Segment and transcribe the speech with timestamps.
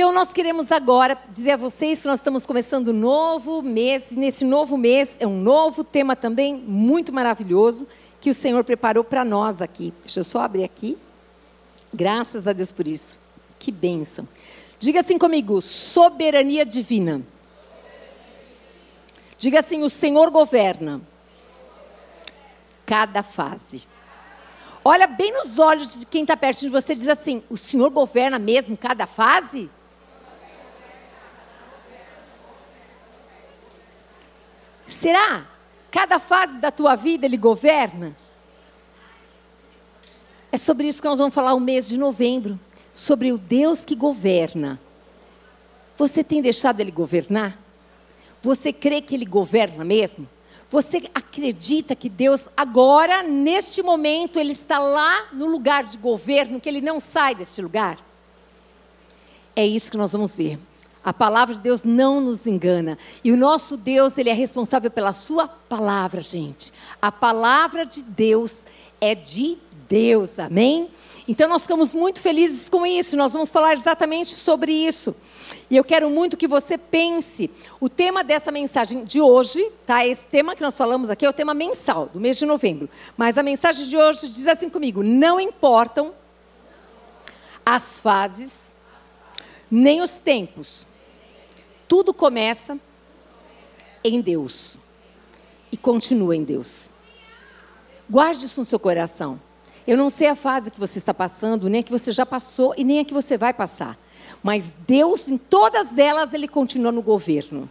[0.00, 4.16] Então, nós queremos agora dizer a vocês que nós estamos começando um novo mês, e
[4.16, 7.86] nesse novo mês é um novo tema também muito maravilhoso
[8.18, 9.92] que o Senhor preparou para nós aqui.
[10.00, 10.96] Deixa eu só abrir aqui.
[11.92, 13.18] Graças a Deus por isso.
[13.58, 14.26] Que bênção.
[14.78, 17.20] Diga assim comigo: soberania divina.
[19.36, 21.02] Diga assim: o Senhor governa
[22.86, 23.82] cada fase.
[24.82, 27.90] Olha bem nos olhos de quem está perto de você e diz assim: o Senhor
[27.90, 29.68] governa mesmo cada fase?
[35.00, 35.46] Será?
[35.90, 38.14] Cada fase da tua vida ele governa?
[40.52, 42.60] É sobre isso que nós vamos falar o mês de novembro.
[42.92, 44.78] Sobre o Deus que governa.
[45.96, 47.58] Você tem deixado ele governar?
[48.42, 50.28] Você crê que ele governa mesmo?
[50.68, 56.68] Você acredita que Deus, agora, neste momento, Ele está lá no lugar de governo, que
[56.68, 57.98] Ele não sai deste lugar?
[59.56, 60.60] É isso que nós vamos ver.
[61.02, 62.98] A palavra de Deus não nos engana.
[63.24, 66.72] E o nosso Deus, Ele é responsável pela Sua palavra, gente.
[67.00, 68.64] A palavra de Deus
[69.00, 69.56] é de
[69.88, 70.90] Deus, amém?
[71.26, 75.14] Então nós ficamos muito felizes com isso, nós vamos falar exatamente sobre isso.
[75.70, 77.50] E eu quero muito que você pense.
[77.80, 80.06] O tema dessa mensagem de hoje, tá?
[80.06, 82.90] Esse tema que nós falamos aqui é o tema mensal do mês de novembro.
[83.16, 86.12] Mas a mensagem de hoje diz assim comigo: não importam
[87.64, 88.52] as fases,
[89.70, 90.89] nem os tempos.
[91.90, 92.78] Tudo começa
[94.04, 94.78] em Deus
[95.72, 96.88] e continua em Deus.
[98.08, 99.40] Guarde isso no seu coração.
[99.84, 102.72] Eu não sei a fase que você está passando, nem a que você já passou
[102.78, 103.98] e nem a que você vai passar.
[104.40, 107.68] Mas Deus, em todas elas, Ele continua no governo.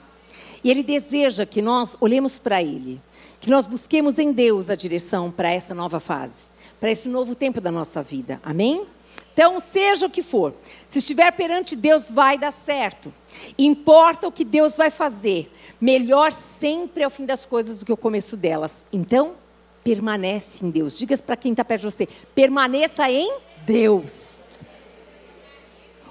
[0.62, 3.02] E Ele deseja que nós olhemos para Ele,
[3.40, 7.62] que nós busquemos em Deus a direção para essa nova fase, para esse novo tempo
[7.62, 8.42] da nossa vida.
[8.44, 8.86] Amém?
[9.34, 10.54] Então, seja o que for,
[10.88, 13.14] se estiver perante Deus, vai dar certo.
[13.58, 15.52] Importa o que Deus vai fazer.
[15.80, 18.86] Melhor sempre é o fim das coisas do que o começo delas.
[18.92, 19.36] Então,
[19.84, 20.98] permanece em Deus.
[20.98, 24.30] Diga para quem está perto de você: permaneça em Deus.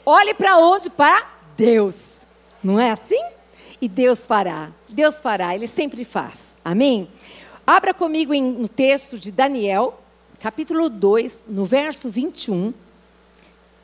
[0.07, 0.89] Olhe para onde?
[0.89, 1.97] Para Deus.
[2.65, 3.23] Não é assim?
[3.81, 4.73] E Deus fará.
[4.89, 6.57] Deus fará, Ele sempre faz.
[6.65, 7.09] Amém?
[7.67, 10.01] Abra comigo no texto de Daniel,
[10.41, 12.73] capítulo 2, no verso 21.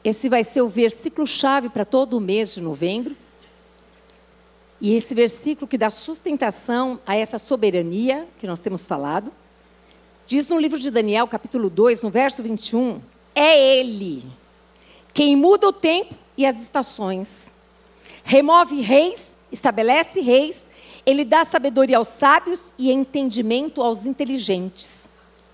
[0.04, 3.16] Esse vai ser o versículo-chave para todo o mês de novembro.
[4.80, 9.32] E esse versículo que dá sustentação a essa soberania que nós temos falado.
[10.26, 13.00] Diz no livro de Daniel, capítulo 2, no verso 21,
[13.34, 14.24] é Ele
[15.14, 17.46] quem muda o tempo e as estações,
[18.24, 20.68] remove reis, estabelece reis,
[21.06, 25.04] Ele dá sabedoria aos sábios e entendimento aos inteligentes.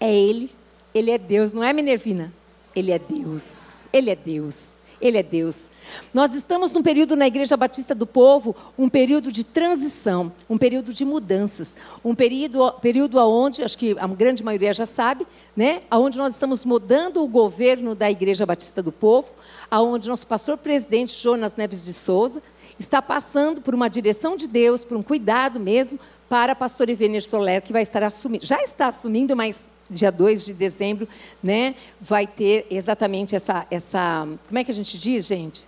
[0.00, 0.50] É Ele,
[0.94, 2.32] Ele é Deus, não é Minervina?
[2.74, 4.72] Ele é Deus, Ele é Deus.
[5.00, 5.68] Ele é Deus.
[6.12, 10.92] Nós estamos num período na Igreja Batista do Povo, um período de transição, um período
[10.92, 11.74] de mudanças,
[12.04, 16.66] um período, período onde, acho que a grande maioria já sabe, né, onde nós estamos
[16.66, 19.28] mudando o governo da Igreja Batista do Povo,
[19.70, 22.42] aonde nosso pastor presidente Jonas Neves de Souza
[22.78, 25.98] está passando por uma direção de Deus, por um cuidado mesmo,
[26.28, 30.46] para a pastor Ivenir Soler, que vai estar assumindo, já está assumindo, mas dia 2
[30.46, 31.08] de dezembro,
[31.42, 34.26] né, vai ter exatamente essa, essa.
[34.46, 35.66] Como é que a gente diz, gente?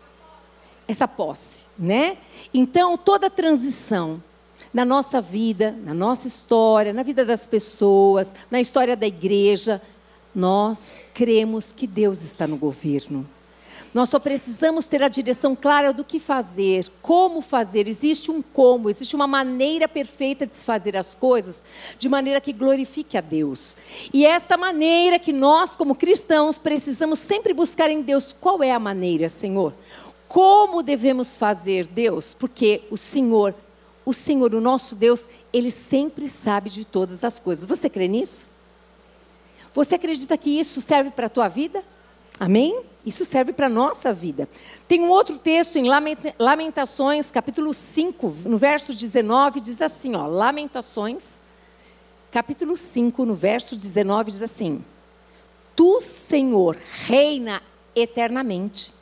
[0.87, 2.17] Essa posse, né?
[2.55, 4.23] Então, toda transição
[4.73, 9.83] na nossa vida, na nossa história, na vida das pessoas, na história da igreja,
[10.35, 13.29] nós cremos que Deus está no governo.
[13.95, 17.87] Nós só precisamos ter a direção clara do que fazer, como fazer.
[17.87, 21.63] Existe um como, existe uma maneira perfeita de se fazer as coisas,
[21.99, 23.77] de maneira que glorifique a Deus.
[24.13, 28.35] E esta maneira que nós, como cristãos, precisamos sempre buscar em Deus.
[28.39, 29.75] Qual é a maneira, Senhor?
[30.27, 32.33] Como devemos fazer, Deus?
[32.33, 33.55] Porque o Senhor,
[34.07, 37.67] o Senhor, o nosso Deus, Ele sempre sabe de todas as coisas.
[37.67, 38.47] Você crê nisso?
[39.75, 41.85] Você acredita que isso serve para a tua vida?
[42.43, 42.83] Amém?
[43.07, 44.49] Isso serve para a nossa vida.
[44.89, 45.87] Tem um outro texto em
[46.41, 51.39] Lamentações, capítulo 5, no verso 19, diz assim, ó, Lamentações,
[52.33, 54.85] capítulo 5, no verso 19, diz assim:
[55.77, 56.77] Tu, Senhor,
[57.07, 57.63] reina
[57.95, 58.93] eternamente.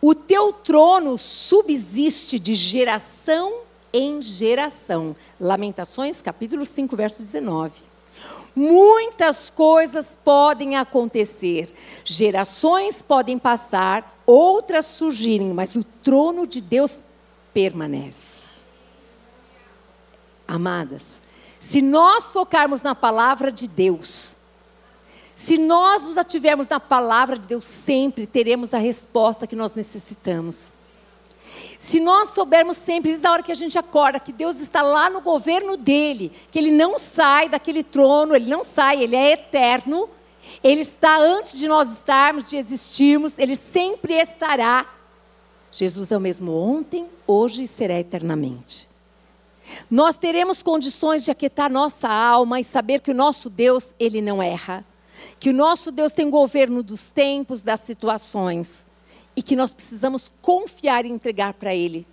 [0.00, 5.16] O teu trono subsiste de geração em geração.
[5.40, 7.90] Lamentações, capítulo 5, verso 19.
[8.54, 11.72] Muitas coisas podem acontecer,
[12.04, 17.02] gerações podem passar, outras surgirem, mas o trono de Deus
[17.54, 18.52] permanece.
[20.46, 21.22] Amadas,
[21.58, 24.36] se nós focarmos na palavra de Deus,
[25.34, 30.72] se nós nos ativermos na palavra de Deus, sempre teremos a resposta que nós necessitamos.
[31.78, 35.10] Se nós soubermos sempre, desde a hora que a gente acorda, que Deus está lá
[35.10, 40.08] no governo dele, que ele não sai daquele trono, ele não sai, ele é eterno,
[40.62, 44.86] ele está antes de nós estarmos, de existirmos, ele sempre estará.
[45.70, 48.88] Jesus é o mesmo ontem, hoje e será eternamente.
[49.90, 54.42] Nós teremos condições de aquietar nossa alma e saber que o nosso Deus, ele não
[54.42, 54.84] erra.
[55.38, 58.84] Que o nosso Deus tem governo dos tempos, das situações
[59.36, 62.06] e que nós precisamos confiar e entregar para Ele.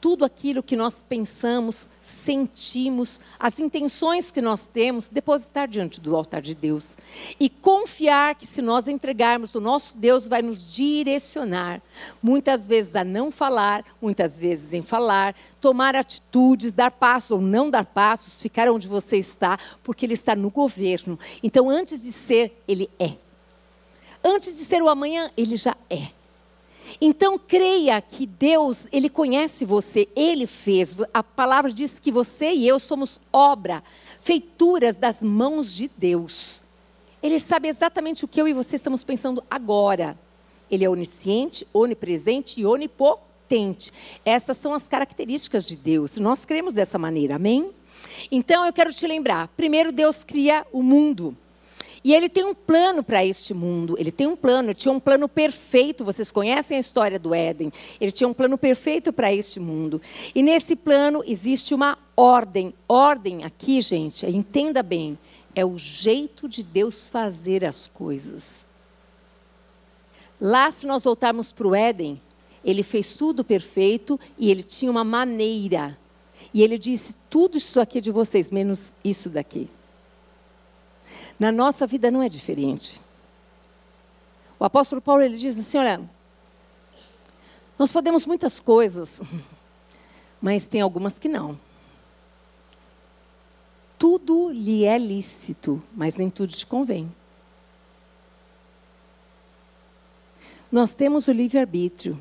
[0.00, 6.42] Tudo aquilo que nós pensamos, sentimos, as intenções que nós temos, depositar diante do altar
[6.42, 6.96] de Deus.
[7.38, 11.80] E confiar que se nós entregarmos, o nosso Deus vai nos direcionar.
[12.20, 17.70] Muitas vezes a não falar, muitas vezes em falar, tomar atitudes, dar passos ou não
[17.70, 21.16] dar passos, ficar onde você está, porque Ele está no governo.
[21.44, 23.12] Então, antes de ser, Ele é.
[24.24, 26.08] Antes de ser o amanhã, Ele já é.
[27.00, 30.94] Então creia que Deus, Ele conhece você, Ele fez.
[31.12, 33.82] A palavra diz que você e eu somos obra,
[34.20, 36.62] feituras das mãos de Deus.
[37.22, 40.18] Ele sabe exatamente o que eu e você estamos pensando agora.
[40.70, 43.92] Ele é onisciente, onipresente e onipotente.
[44.24, 46.16] Essas são as características de Deus.
[46.16, 47.70] Nós cremos dessa maneira, amém?
[48.30, 51.36] Então eu quero te lembrar: primeiro Deus cria o mundo.
[52.04, 53.94] E ele tem um plano para este mundo.
[53.98, 56.04] Ele tem um plano, ele tinha um plano perfeito.
[56.04, 57.72] Vocês conhecem a história do Éden.
[58.00, 60.00] Ele tinha um plano perfeito para este mundo.
[60.34, 62.74] E nesse plano existe uma ordem.
[62.88, 65.16] Ordem aqui, gente, entenda bem,
[65.54, 68.64] é o jeito de Deus fazer as coisas.
[70.40, 72.20] Lá, se nós voltarmos para o Éden,
[72.64, 75.96] ele fez tudo perfeito e ele tinha uma maneira.
[76.52, 79.68] E ele disse: tudo isso aqui é de vocês, menos isso daqui.
[81.42, 83.00] Na nossa vida não é diferente.
[84.60, 86.00] O apóstolo Paulo ele diz assim: olha,
[87.76, 89.20] nós podemos muitas coisas,
[90.40, 91.58] mas tem algumas que não.
[93.98, 97.12] Tudo lhe é lícito, mas nem tudo te convém.
[100.70, 102.16] Nós temos o livre-arbítrio,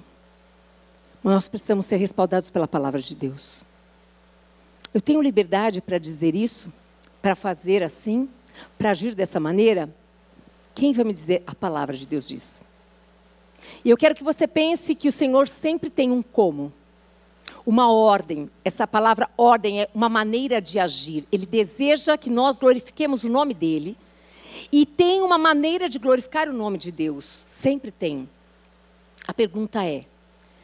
[1.22, 3.64] mas nós precisamos ser respaldados pela palavra de Deus.
[4.92, 6.74] Eu tenho liberdade para dizer isso,
[7.22, 8.28] para fazer assim,
[8.78, 9.94] para agir dessa maneira,
[10.74, 11.44] quem vai me dizer?
[11.46, 12.62] A palavra de Deus diz.
[13.84, 16.72] E eu quero que você pense que o Senhor sempre tem um como,
[17.66, 18.50] uma ordem.
[18.64, 21.28] Essa palavra ordem é uma maneira de agir.
[21.32, 23.98] Ele deseja que nós glorifiquemos o nome dele.
[24.72, 27.44] E tem uma maneira de glorificar o nome de Deus.
[27.48, 28.28] Sempre tem.
[29.28, 30.06] A pergunta é: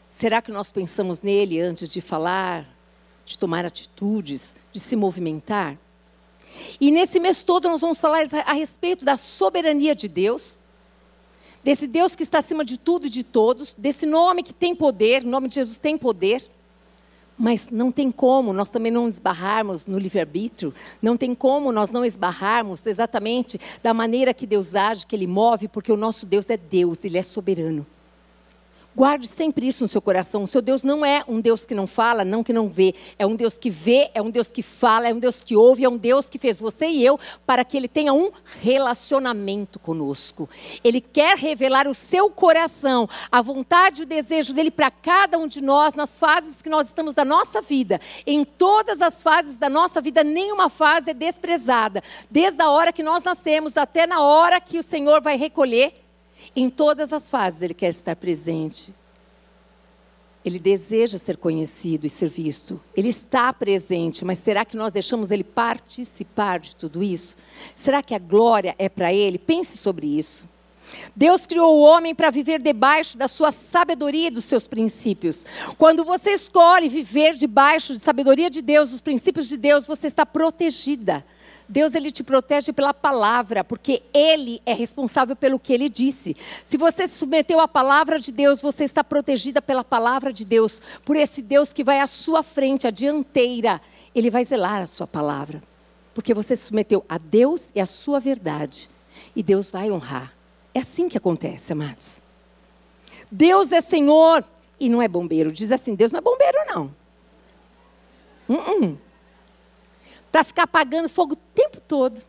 [0.09, 2.67] será que nós pensamos nele antes de falar,
[3.25, 5.77] de tomar atitudes, de se movimentar?
[6.79, 10.59] E nesse mês todo nós vamos falar a respeito da soberania de Deus,
[11.63, 15.23] desse Deus que está acima de tudo e de todos, desse nome que tem poder,
[15.23, 16.49] o nome de Jesus tem poder.
[17.39, 22.03] Mas não tem como nós também não esbarrarmos no livre-arbítrio, não tem como nós não
[22.03, 26.57] esbarrarmos exatamente da maneira que Deus age, que Ele move, porque o nosso Deus é
[26.57, 27.85] Deus, Ele é soberano.
[28.97, 30.41] Guarde sempre isso no seu coração.
[30.41, 32.95] O seu Deus não é um Deus que não fala, não que não vê.
[33.19, 35.85] É um Deus que vê, é um Deus que fala, é um Deus que ouve,
[35.85, 40.49] é um Deus que fez você e eu para que ele tenha um relacionamento conosco.
[40.83, 45.47] Ele quer revelar o seu coração, a vontade e o desejo dele para cada um
[45.47, 48.01] de nós nas fases que nós estamos da nossa vida.
[48.25, 52.01] Em todas as fases da nossa vida, nenhuma fase é desprezada.
[52.31, 56.06] Desde a hora que nós nascemos até na hora que o Senhor vai recolher
[56.61, 58.93] em todas as fases ele quer estar presente.
[60.43, 62.81] Ele deseja ser conhecido e ser visto.
[62.95, 67.35] Ele está presente, mas será que nós deixamos ele participar de tudo isso?
[67.75, 69.37] Será que a glória é para ele?
[69.37, 70.47] Pense sobre isso.
[71.15, 75.45] Deus criou o homem para viver debaixo da sua sabedoria e dos seus princípios.
[75.77, 80.25] Quando você escolhe viver debaixo da sabedoria de Deus, dos princípios de Deus, você está
[80.25, 81.25] protegida.
[81.69, 86.35] Deus ele te protege pela palavra, porque ele é responsável pelo que ele disse.
[86.65, 90.81] Se você se submeteu à palavra de Deus, você está protegida pela palavra de Deus,
[91.03, 93.81] por esse Deus que vai à sua frente, à dianteira.
[94.15, 95.61] Ele vai zelar a sua palavra,
[96.13, 98.89] porque você se submeteu a Deus e à sua verdade.
[99.35, 100.33] E Deus vai honrar.
[100.73, 102.21] É assim que acontece, amados.
[103.29, 104.43] Deus é Senhor
[104.79, 105.51] e não é bombeiro.
[105.51, 106.95] Diz assim: Deus não é bombeiro, não.
[108.47, 109.06] Uh -uh
[110.31, 112.21] para ficar apagando fogo o tempo todo.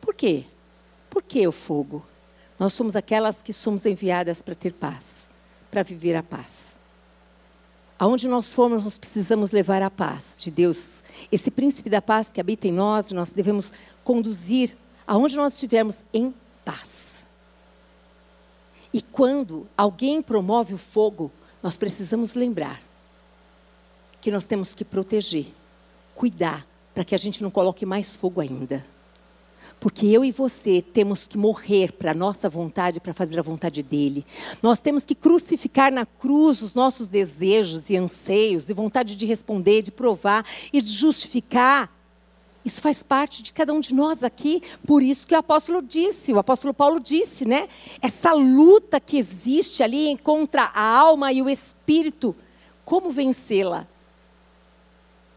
[0.00, 0.44] Por quê?
[1.10, 2.04] Por que o fogo?
[2.58, 5.28] Nós somos aquelas que somos enviadas para ter paz,
[5.70, 6.74] para viver a paz.
[7.98, 11.02] Aonde nós formos, nós precisamos levar a paz de Deus.
[11.30, 13.72] Esse príncipe da paz que habita em nós, nós devemos
[14.02, 14.76] conduzir
[15.06, 17.24] aonde nós estivermos em paz.
[18.92, 21.30] E quando alguém promove o fogo,
[21.62, 22.80] nós precisamos lembrar
[24.20, 25.46] que nós temos que proteger,
[26.14, 28.84] cuidar, para que a gente não coloque mais fogo ainda.
[29.80, 33.82] Porque eu e você temos que morrer para a nossa vontade, para fazer a vontade
[33.82, 34.24] dele.
[34.62, 39.82] Nós temos que crucificar na cruz os nossos desejos e anseios, e vontade de responder,
[39.82, 41.92] de provar e de justificar.
[42.64, 44.62] Isso faz parte de cada um de nós aqui.
[44.86, 47.68] Por isso que o apóstolo disse, o apóstolo Paulo disse, né?
[48.00, 52.34] Essa luta que existe ali contra a alma e o espírito.
[52.84, 53.86] Como vencê-la?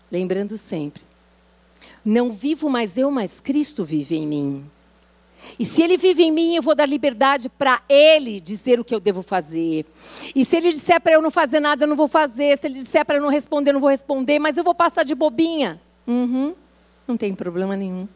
[0.09, 1.07] Lembrando sempre
[2.07, 4.65] não vivo mais eu, mas Cristo vive em mim.
[5.59, 8.95] E se Ele vive em mim, eu vou dar liberdade para Ele dizer o que
[8.95, 9.85] eu devo fazer.
[10.33, 12.57] E se Ele disser para eu não fazer nada, eu não vou fazer.
[12.57, 14.39] Se Ele disser para eu não responder, eu não vou responder.
[14.39, 15.81] Mas eu vou passar de bobinha.
[16.07, 16.55] Uhum.
[17.05, 18.07] Não tem problema nenhum.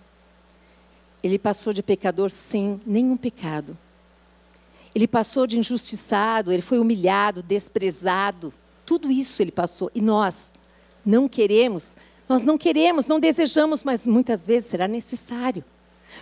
[1.21, 3.77] Ele passou de pecador sem nenhum pecado.
[4.95, 8.53] Ele passou de injustiçado, ele foi humilhado, desprezado.
[8.85, 9.91] Tudo isso ele passou.
[9.93, 10.49] E nós
[11.05, 11.95] não queremos
[12.31, 15.65] nós não queremos, não desejamos, mas muitas vezes será necessário.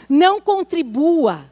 [0.10, 1.46] Não contribua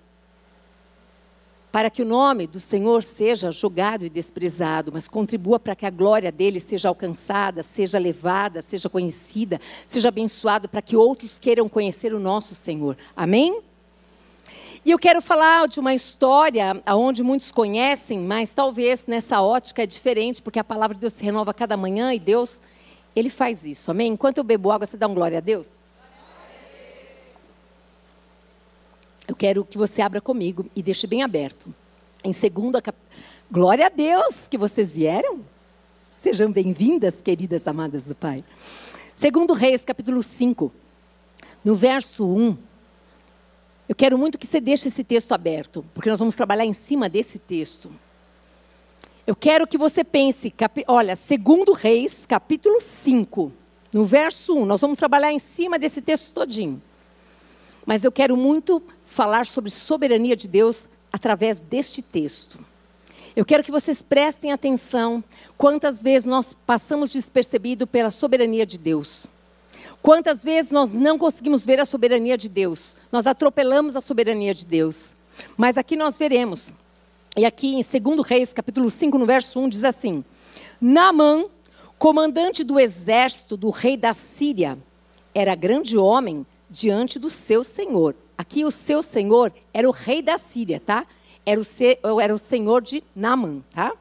[1.72, 5.92] para que o nome do Senhor seja julgado e desprezado, mas contribua para que a
[5.92, 12.12] glória dele seja alcançada, seja levada, seja conhecida, seja abençoada, para que outros queiram conhecer
[12.12, 12.98] o nosso Senhor.
[13.16, 13.62] Amém?
[14.84, 19.86] E eu quero falar de uma história onde muitos conhecem, mas talvez nessa ótica é
[19.86, 22.60] diferente, porque a palavra de Deus se renova cada manhã e Deus
[23.18, 24.12] ele faz isso, amém?
[24.12, 25.76] Enquanto eu bebo água, você dá um glória a Deus?
[29.28, 31.74] Eu quero que você abra comigo e deixe bem aberto.
[32.24, 32.98] Em segunda, cap...
[33.52, 35.42] glória a Deus que vocês vieram.
[36.18, 38.44] Sejam bem-vindas, queridas amadas do Pai.
[39.14, 40.72] Segundo Reis, capítulo 5,
[41.66, 42.58] no verso 1.
[43.90, 47.10] Eu quero muito que você deixe esse texto aberto, porque nós vamos trabalhar em cima
[47.10, 47.92] desse texto.
[49.28, 50.54] Eu quero que você pense,
[50.88, 53.52] olha, segundo Reis, capítulo 5,
[53.92, 54.66] no verso 1.
[54.66, 56.82] Nós vamos trabalhar em cima desse texto todinho.
[57.86, 62.58] Mas eu quero muito falar sobre soberania de Deus através deste texto.
[63.36, 65.22] Eu quero que vocês prestem atenção
[65.58, 69.28] quantas vezes nós passamos despercebido pela soberania de Deus.
[70.02, 72.96] Quantas vezes nós não conseguimos ver a soberania de Deus.
[73.12, 75.14] Nós atropelamos a soberania de Deus.
[75.58, 76.74] Mas aqui nós veremos
[77.38, 80.26] e aqui em 2 Reis, capítulo 5, no verso 1, diz assim:
[80.82, 81.46] Naamã,
[82.00, 84.76] comandante do exército do rei da Síria,
[85.36, 88.16] era grande homem diante do seu senhor.
[88.36, 91.06] Aqui o seu senhor era o rei da Síria, tá?
[91.46, 93.94] Era o, era o senhor de Naamã, tá?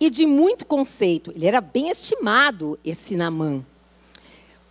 [0.00, 1.32] E de muito conceito.
[1.36, 3.62] Ele era bem estimado, esse Naamã.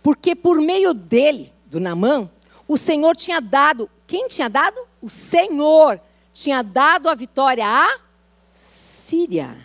[0.02, 2.28] Porque por meio dele, do Naamã,
[2.66, 3.88] o Senhor tinha dado.
[4.06, 4.80] Quem tinha dado?
[5.00, 6.00] O Senhor
[6.36, 7.98] tinha dado a vitória à
[8.54, 9.56] Síria.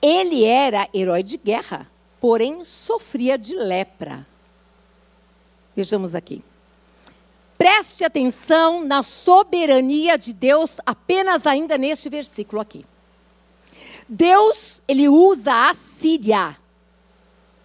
[0.00, 1.90] Ele era herói de guerra,
[2.20, 4.26] porém sofria de lepra.
[5.74, 6.44] Vejamos aqui.
[7.56, 12.84] Preste atenção na soberania de Deus apenas ainda neste versículo aqui.
[14.06, 16.58] Deus, ele usa a Síria.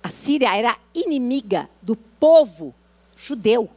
[0.01, 2.73] A Síria era inimiga do povo
[3.17, 3.69] judeu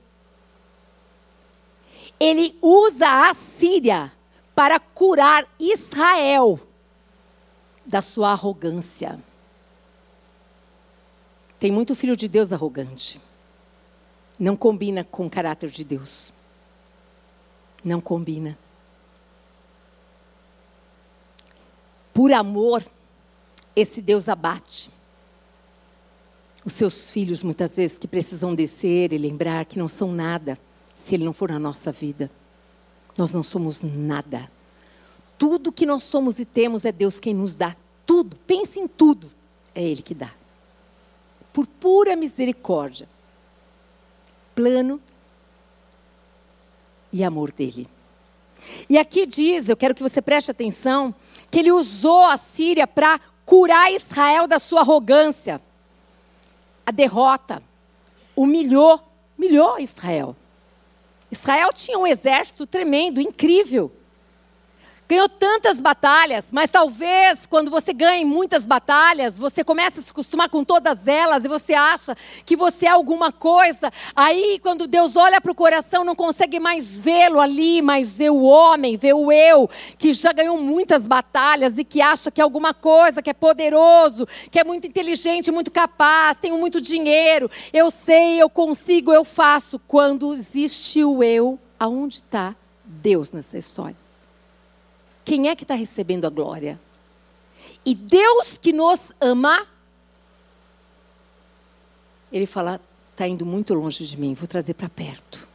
[2.22, 4.12] ele usa a Síria
[4.54, 6.60] para curar Israel
[7.84, 9.18] da sua arrogância.
[11.58, 13.20] Tem muito filho de Deus arrogante.
[14.38, 16.32] Não combina com o caráter de Deus.
[17.84, 18.56] Não combina.
[22.14, 22.84] Por amor,
[23.74, 24.90] esse Deus abate
[26.64, 30.56] os seus filhos, muitas vezes, que precisam descer e lembrar que não são nada
[31.02, 32.30] se Ele não for na nossa vida.
[33.18, 34.48] Nós não somos nada.
[35.36, 37.74] Tudo que nós somos e temos é Deus quem nos dá.
[38.06, 39.28] Tudo, pense em tudo,
[39.74, 40.30] é Ele que dá.
[41.52, 43.08] Por pura misericórdia,
[44.54, 45.00] plano
[47.12, 47.88] e amor dele.
[48.88, 51.12] E aqui diz, eu quero que você preste atenção,
[51.50, 55.60] que ele usou a Síria para curar Israel da sua arrogância.
[56.86, 57.60] A derrota
[58.36, 59.00] humilhou,
[59.36, 60.36] humilhou Israel.
[61.32, 63.90] Israel tinha um exército tremendo, incrível
[65.08, 70.48] ganhou tantas batalhas, mas talvez quando você ganha muitas batalhas, você começa a se acostumar
[70.48, 72.16] com todas elas e você acha
[72.46, 73.92] que você é alguma coisa.
[74.16, 78.42] Aí, quando Deus olha para o coração, não consegue mais vê-lo ali, mas vê o
[78.42, 79.68] homem, vê o eu,
[79.98, 84.26] que já ganhou muitas batalhas e que acha que é alguma coisa, que é poderoso,
[84.50, 89.78] que é muito inteligente, muito capaz, tenho muito dinheiro, eu sei, eu consigo, eu faço.
[89.86, 92.54] Quando existe o eu, aonde está
[92.84, 94.01] Deus nessa história?
[95.24, 96.80] Quem é que está recebendo a glória?
[97.84, 99.66] E Deus que nos ama,
[102.32, 105.48] ele fala: está indo muito longe de mim, vou trazer para perto.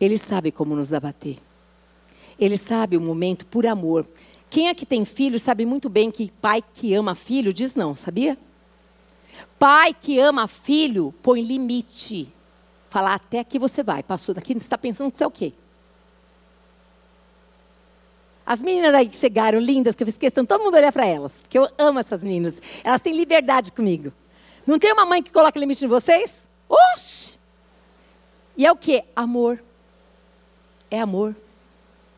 [0.00, 1.38] Ele sabe como nos abater.
[2.38, 4.06] Ele sabe o momento por amor.
[4.50, 7.94] Quem é que tem filho sabe muito bem que pai que ama filho diz não,
[7.94, 8.36] sabia?
[9.58, 12.28] Pai que ama filho põe limite.
[12.88, 15.52] Falar até aqui você vai, passou daqui, você está pensando que você é o quê?
[18.46, 21.40] As meninas aí que chegaram, lindas, que eu fiz questão, todo mundo olhar para elas,
[21.40, 22.60] porque eu amo essas meninas.
[22.82, 24.12] Elas têm liberdade comigo.
[24.66, 26.44] Não tem uma mãe que coloca limite em vocês?
[26.68, 27.38] Oxi!
[28.56, 29.02] E é o que?
[29.16, 29.62] Amor.
[30.90, 31.34] É amor.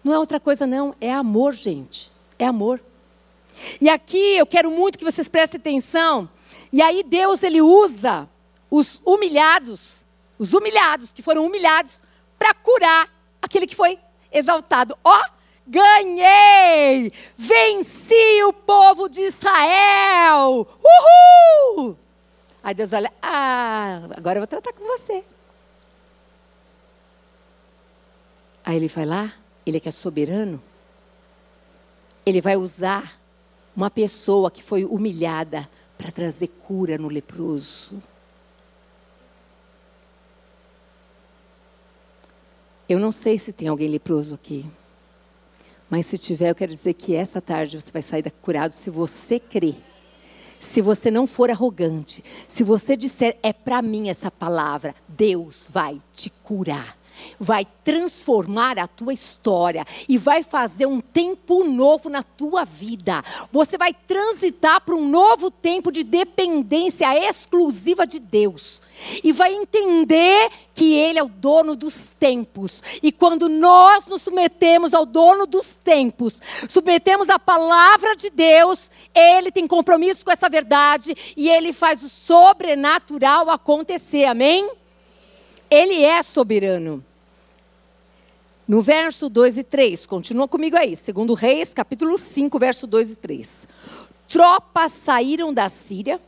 [0.02, 0.94] Não é outra coisa, não.
[1.00, 2.10] É amor, gente.
[2.38, 2.80] É amor.
[3.80, 6.28] E aqui eu quero muito que vocês prestem atenção.
[6.72, 8.28] E aí Deus, ele usa
[8.70, 10.04] os humilhados,
[10.38, 12.02] os humilhados, que foram humilhados,
[12.38, 13.08] para curar
[13.40, 13.98] aquele que foi
[14.30, 14.96] exaltado.
[15.02, 15.35] Ó, oh,
[15.66, 17.12] ganhei!
[17.36, 20.66] Venci o povo de Israel!
[21.76, 21.96] Uhul!
[22.62, 25.24] Aí Deus olha, ah, agora eu vou tratar com você.
[28.64, 29.32] Aí ele vai lá,
[29.64, 30.60] ele é que é soberano,
[32.24, 33.20] ele vai usar
[33.76, 38.02] uma pessoa que foi humilhada para trazer cura no leproso.
[42.88, 44.68] Eu não sei se tem alguém leproso aqui.
[45.88, 49.38] Mas se tiver, eu quero dizer que essa tarde você vai sair curado se você
[49.38, 49.76] crer.
[50.60, 56.00] Se você não for arrogante, se você disser é para mim essa palavra, Deus vai
[56.12, 56.96] te curar
[57.38, 63.24] vai transformar a tua história e vai fazer um tempo novo na tua vida.
[63.52, 68.82] Você vai transitar para um novo tempo de dependência exclusiva de Deus.
[69.22, 72.82] E vai entender que Ele é o dono dos tempos.
[73.02, 79.50] E quando nós nos submetemos ao dono dos tempos, submetemos a palavra de Deus, Ele
[79.50, 84.24] tem compromisso com essa verdade e Ele faz o sobrenatural acontecer.
[84.24, 84.70] Amém?
[85.70, 87.04] Ele é soberano.
[88.66, 93.16] No verso 2 e 3, continua comigo aí, segundo Reis, capítulo 5, verso 2 e
[93.16, 93.68] 3.
[94.26, 96.20] Tropas saíram da Síria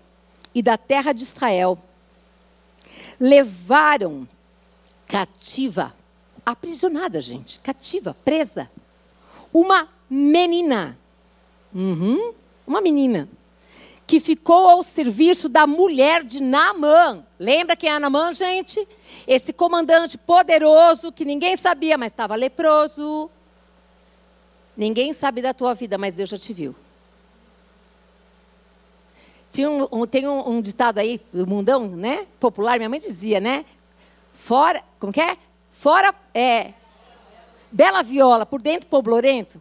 [0.55, 1.77] e da terra de Israel.
[3.19, 4.29] Levaram
[5.09, 5.93] cativa,
[6.47, 8.71] aprisionada, gente, cativa, presa,
[9.53, 10.97] uma menina.
[11.75, 12.33] Uhum,
[12.65, 13.29] uma menina
[14.09, 17.23] que ficou ao serviço da mulher de Naamã.
[17.39, 18.89] Lembra quem é Naamã, gente?
[19.27, 23.31] Esse comandante poderoso que ninguém sabia, mas estava leproso.
[24.75, 26.75] Ninguém sabe da tua vida, mas Deus já te viu.
[29.53, 32.27] Tinha um, um, tem um, um, ditado aí, do mundão, né?
[32.41, 33.67] Popular, minha mãe dizia, né?
[34.33, 35.37] Fora, como que é?
[35.71, 36.73] Fora, é,
[37.71, 39.61] bela viola, por dentro poblorento.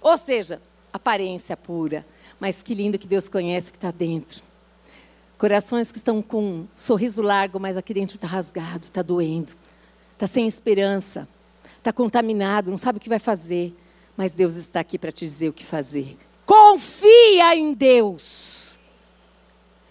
[0.00, 2.06] Ou seja, aparência pura
[2.40, 4.42] mas que lindo que Deus conhece o que está dentro.
[5.38, 9.52] Corações que estão com um sorriso largo, mas aqui dentro está rasgado, está doendo,
[10.12, 11.28] está sem esperança,
[11.76, 13.74] está contaminado, não sabe o que vai fazer.
[14.16, 16.16] Mas Deus está aqui para te dizer o que fazer.
[16.46, 18.78] Confia em Deus.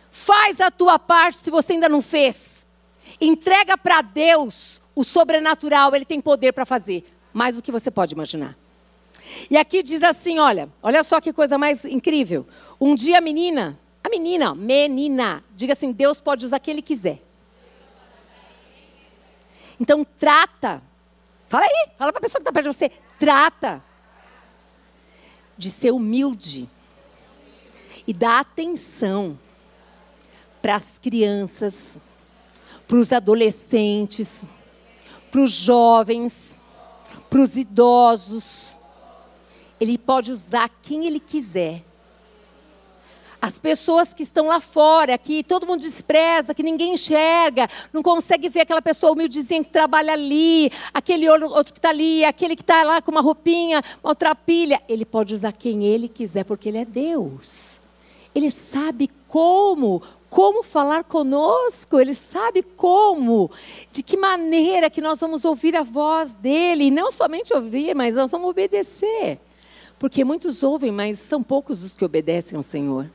[0.10, 2.66] Faz a tua parte se você ainda não fez.
[3.22, 8.14] Entrega para Deus o sobrenatural, Ele tem poder para fazer mais do que você pode
[8.14, 8.58] imaginar.
[9.50, 12.48] E aqui diz assim: olha, olha só que coisa mais incrível.
[12.80, 17.22] Um dia a menina, a menina, menina, diga assim: Deus pode usar quem Ele quiser.
[19.80, 20.82] Então trata,
[21.50, 23.84] fala aí, fala para a pessoa que está perto de você, trata
[25.58, 26.70] de ser humilde
[28.08, 29.38] e dar atenção
[30.62, 31.98] para as crianças,
[32.88, 34.44] para os adolescentes,
[35.30, 36.58] para os jovens,
[37.30, 38.78] para os idosos
[39.80, 41.84] ele pode usar quem ele quiser.
[43.42, 48.50] As pessoas que estão lá fora, que todo mundo despreza, que ninguém enxerga, não consegue
[48.50, 52.82] ver aquela pessoa humildezinha que trabalha ali, aquele outro que está ali, aquele que está
[52.82, 54.82] lá com uma roupinha, uma outra pilha.
[54.90, 57.82] Ele pode usar quem ele quiser, porque ele é Deus.
[58.34, 63.52] Ele sabe como, como falar conosco, ele sabe como,
[63.92, 68.16] de que maneira que nós vamos ouvir a voz dele, e não somente ouvir, mas
[68.16, 69.40] nós vamos obedecer.
[69.98, 73.10] Porque muitos ouvem, mas são poucos os que obedecem ao Senhor.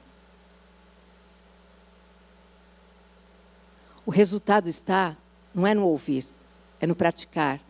[4.04, 5.16] O resultado está,
[5.54, 6.26] não é no ouvir,
[6.80, 7.60] é no praticar,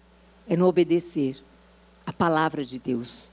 [0.49, 1.43] é no obedecer
[2.07, 3.31] a palavra de Deus.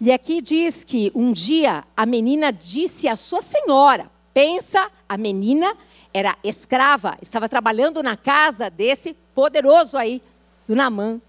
[0.00, 5.76] E aqui diz que um dia a menina disse à sua senhora: pensa, a menina
[6.12, 10.22] era escrava, estava trabalhando na casa desse poderoso aí,
[10.66, 11.20] do Namã.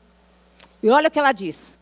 [0.81, 1.77] E olha o que ela diz: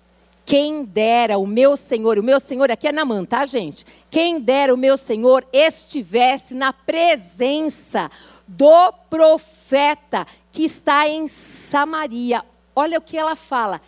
[0.49, 3.85] Quem dera o meu Senhor, o meu Senhor aqui é Namã, tá, gente?
[4.09, 8.09] Quem dera o meu Senhor estivesse na presença
[8.47, 12.43] do profeta que está em Samaria.
[12.75, 13.79] Olha o que ela fala.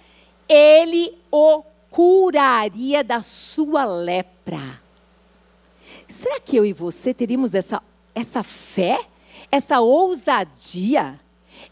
[0.47, 4.79] Ele o curaria da sua lepra.
[6.07, 7.81] Será que eu e você teríamos essa,
[8.13, 9.03] essa fé,
[9.51, 11.19] essa ousadia,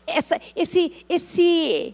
[0.08, 1.94] essa, esse, esse,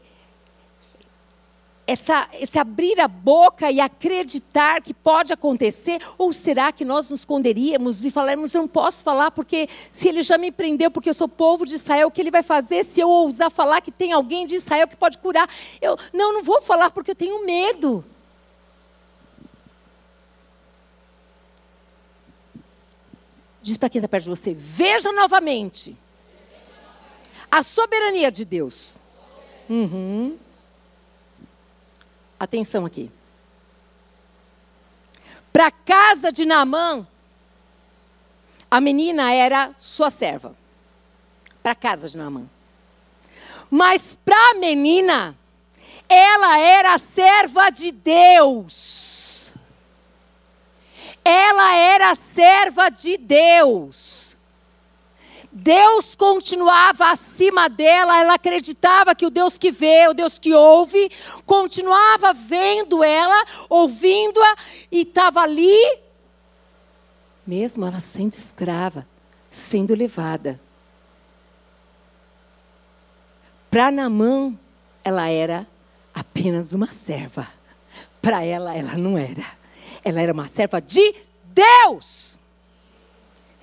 [1.87, 6.01] essa, esse abrir a boca e acreditar que pode acontecer?
[6.17, 10.23] Ou será que nós nos esconderíamos e falarmos, eu não posso falar porque se ele
[10.23, 12.99] já me prendeu porque eu sou povo de Israel, o que ele vai fazer se
[12.99, 15.49] eu ousar falar que tem alguém de Israel que pode curar?
[15.81, 18.03] Eu não, não vou falar porque eu tenho medo.
[23.61, 25.97] Diz para quem está perto de você, veja novamente
[27.49, 28.97] a soberania de Deus.
[29.69, 30.37] Uhum.
[32.39, 33.11] Atenção aqui.
[35.53, 37.07] Para a casa de Naamã,
[38.69, 40.55] a menina era sua serva.
[41.63, 42.45] Para a casa de Naamã.
[43.69, 45.35] Mas para a menina,
[46.09, 49.53] ela era serva de Deus.
[51.23, 54.24] Ela era serva de Deus.
[55.57, 61.09] Deus continuava acima dela, ela acreditava que o Deus que vê, o Deus que ouve,
[61.45, 64.57] continuava vendo ela, ouvindo-a
[64.91, 65.79] e estava ali,
[67.47, 69.07] mesmo ela sendo escrava,
[69.49, 70.59] sendo levada.
[73.71, 74.53] Para Namã,
[75.05, 75.65] ela era
[76.13, 77.47] apenas uma serva.
[78.21, 79.45] Para ela, ela não era.
[80.03, 81.15] Ela era uma serva de
[81.45, 82.37] Deus.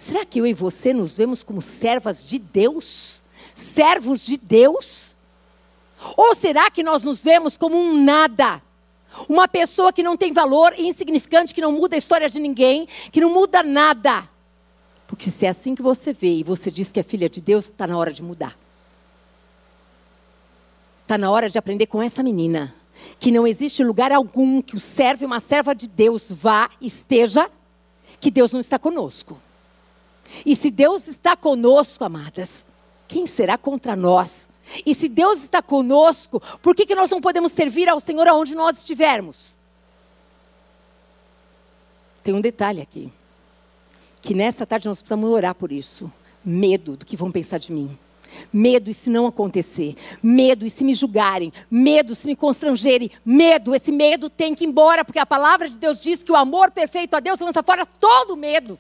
[0.03, 3.23] Será que eu e você nos vemos como servas de Deus?
[3.55, 5.15] Servos de Deus?
[6.17, 8.61] Ou será que nós nos vemos como um nada?
[9.29, 13.21] Uma pessoa que não tem valor, insignificante, que não muda a história de ninguém, que
[13.21, 14.29] não muda nada.
[15.07, 17.67] Porque se é assim que você vê e você diz que é filha de Deus,
[17.67, 18.59] está na hora de mudar.
[21.03, 22.75] Está na hora de aprender com essa menina.
[23.21, 27.49] Que não existe lugar algum que o servo e uma serva de Deus vá, esteja,
[28.19, 29.39] que Deus não está conosco.
[30.45, 32.65] E se Deus está conosco, amadas,
[33.07, 34.49] quem será contra nós?
[34.87, 38.55] E se Deus está conosco, por que, que nós não podemos servir ao Senhor aonde
[38.55, 39.59] nós estivermos?
[42.23, 43.13] Tem um detalhe aqui.
[44.21, 46.11] Que nessa tarde nós precisamos orar por isso.
[46.45, 47.99] Medo do que vão pensar de mim.
[48.53, 49.97] Medo e se não acontecer.
[50.23, 51.53] Medo e se me julgarem.
[51.71, 53.11] Medo se me constrangerem.
[53.25, 56.37] Medo, esse medo tem que ir embora, porque a palavra de Deus diz que o
[56.37, 58.79] amor perfeito a Deus lança fora todo medo.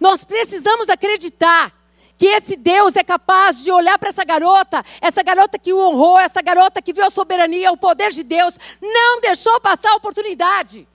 [0.00, 1.72] Nós precisamos acreditar
[2.16, 6.18] que esse Deus é capaz de olhar para essa garota, essa garota que o honrou,
[6.18, 10.88] essa garota que viu a soberania, o poder de Deus, não deixou passar a oportunidade.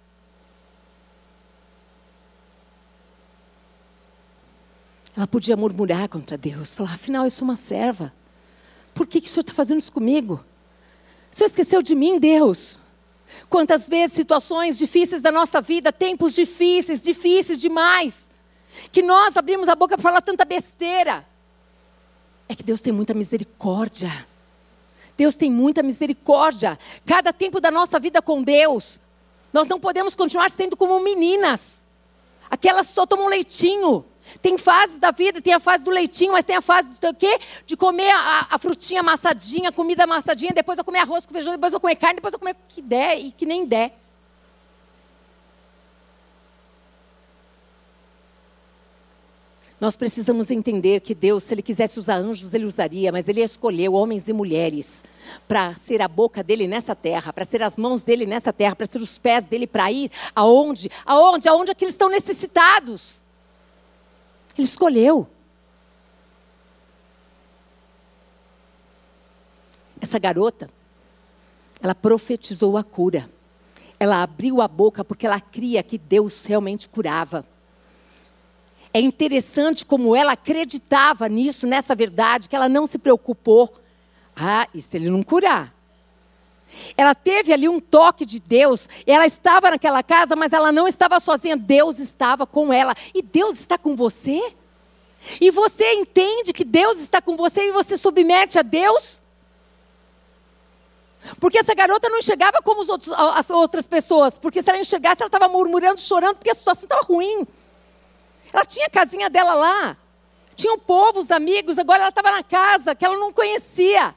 [5.16, 8.12] Ela podia murmurar contra Deus, falar: afinal, eu sou uma serva.
[8.94, 10.44] Por que, que o Senhor está fazendo isso comigo?
[11.32, 12.80] O Senhor esqueceu de mim, Deus?
[13.50, 18.31] Quantas vezes situações difíceis da nossa vida, tempos difíceis, difíceis demais
[18.92, 21.26] que nós abrimos a boca para falar tanta besteira.
[22.48, 24.28] É que Deus tem muita misericórdia.
[25.18, 26.80] Deus tem muita misericórdia.
[27.06, 29.00] Cada tempo da nossa vida com Deus,
[29.54, 31.86] nós não podemos continuar sendo como meninas.
[32.50, 34.06] Aquelas só tomam leitinho.
[34.42, 37.40] Tem fases da vida, tem a fase do leitinho, mas tem a fase do quê?
[37.66, 41.74] De comer a, a frutinha amassadinha, comida amassadinha, depois eu comer arroz com feijão, depois
[41.74, 44.01] eu comer carne, depois eu comer o que der e que nem der.
[49.82, 53.96] Nós precisamos entender que Deus, se Ele quisesse usar anjos, Ele usaria, mas Ele escolheu
[53.96, 55.04] homens e mulheres
[55.48, 58.86] para ser a boca dele nessa terra, para ser as mãos dele nessa terra, para
[58.86, 60.92] ser os pés dele para ir aonde?
[61.04, 61.50] Aonde?
[61.50, 63.24] Aonde é que eles estão necessitados?
[64.56, 65.28] Ele escolheu.
[70.00, 70.70] Essa garota,
[71.82, 73.28] ela profetizou a cura.
[74.00, 77.44] Ela abriu a boca porque ela cria que Deus realmente curava.
[78.94, 83.74] É interessante como ela acreditava nisso, nessa verdade, que ela não se preocupou.
[84.36, 85.74] Ah, e se ele não curar?
[86.98, 88.88] Ela teve ali um toque de Deus.
[89.06, 91.56] Ela estava naquela casa, mas ela não estava sozinha.
[91.56, 92.96] Deus estava com ela.
[93.14, 94.54] E Deus está com você?
[95.40, 99.22] E você entende que Deus está com você e você submete a Deus?
[101.40, 104.40] Porque essa garota não enxergava como outros, as outras pessoas.
[104.40, 107.46] Porque se ela enxergasse, ela estava murmurando, chorando, porque a situação estava ruim.
[108.52, 109.98] Ela tinha a casinha dela lá.
[110.56, 114.14] Tinha um povo, os amigos, agora ela estava na casa que ela não conhecia.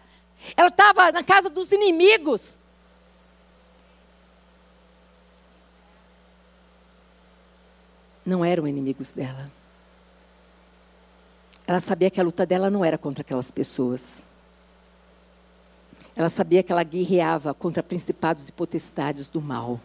[0.57, 2.59] Ela estava na casa dos inimigos.
[8.27, 9.51] Não eram inimigos dela.
[11.67, 14.23] Ela sabia que a luta dela não era contra aquelas pessoas.
[16.17, 19.81] Ela sabia que ela guerreava contra principados e potestades do mal.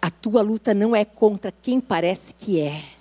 [0.00, 2.93] A tua luta não é contra quem parece que é.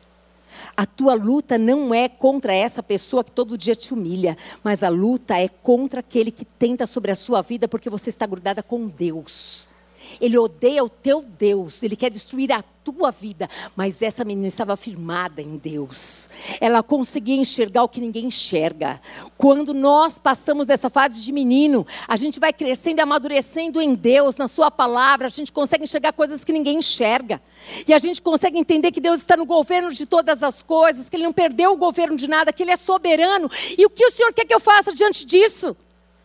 [0.75, 4.89] A tua luta não é contra essa pessoa que todo dia te humilha, mas a
[4.89, 8.87] luta é contra aquele que tenta sobre a sua vida porque você está grudada com
[8.87, 9.72] Deus.
[10.19, 13.49] Ele odeia o teu Deus, ele quer destruir a tua vida.
[13.75, 16.29] Mas essa menina estava firmada em Deus.
[16.59, 18.99] Ela conseguia enxergar o que ninguém enxerga.
[19.37, 24.37] Quando nós passamos dessa fase de menino, a gente vai crescendo e amadurecendo em Deus,
[24.37, 27.41] na Sua palavra, a gente consegue enxergar coisas que ninguém enxerga.
[27.87, 31.15] E a gente consegue entender que Deus está no governo de todas as coisas, que
[31.15, 33.49] Ele não perdeu o governo de nada, que Ele é soberano.
[33.77, 35.75] E o que o Senhor quer que eu faça diante disso?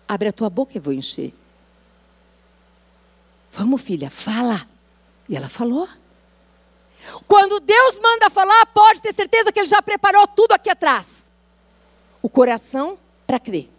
[0.06, 1.32] Abre a tua boca e vou encher.
[3.52, 4.66] Vamos, filha, fala.
[5.28, 5.88] E ela falou.
[7.26, 11.30] Quando Deus manda falar, pode ter certeza que Ele já preparou tudo aqui atrás.
[12.20, 13.70] O coração para crer.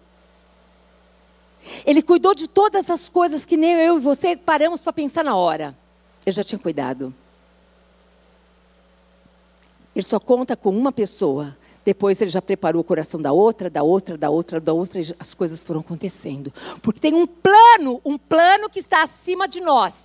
[1.86, 5.36] Ele cuidou de todas as coisas que nem eu e você paramos para pensar na
[5.36, 5.78] hora.
[6.26, 7.14] Ele já tinha cuidado.
[9.96, 11.58] Ele só conta com uma pessoa.
[11.90, 15.16] Depois ele já preparou o coração da outra, da outra, da outra, da outra, e
[15.18, 16.54] as coisas foram acontecendo.
[16.84, 19.96] Porque tem um plano, um plano que está acima de nós.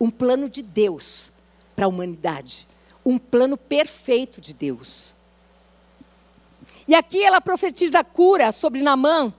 [0.00, 1.30] Um plano de Deus
[1.76, 2.66] para a humanidade.
[3.04, 5.14] Um plano perfeito de Deus.
[6.88, 9.34] E aqui ela profetiza cura sobre Namã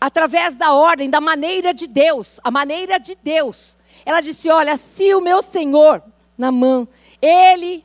[0.00, 3.76] através da ordem, da maneira de Deus, a maneira de Deus.
[4.06, 6.02] Ela disse: "Olha, se o meu Senhor
[6.38, 6.88] Namã,
[7.20, 7.84] ele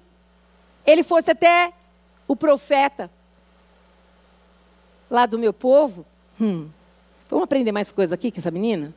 [0.86, 1.74] ele fosse até
[2.26, 3.12] o profeta
[5.14, 6.04] lá do meu povo,
[6.42, 6.68] hum,
[7.30, 8.92] vamos aprender mais coisas aqui com essa menina?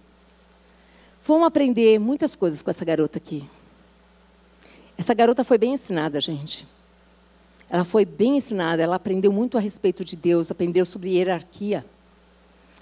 [1.22, 3.46] Vamos aprender muitas coisas com essa garota aqui.
[4.96, 6.66] Essa garota foi bem ensinada, gente.
[7.68, 11.84] Ela foi bem ensinada, ela aprendeu muito a respeito de Deus, aprendeu sobre hierarquia.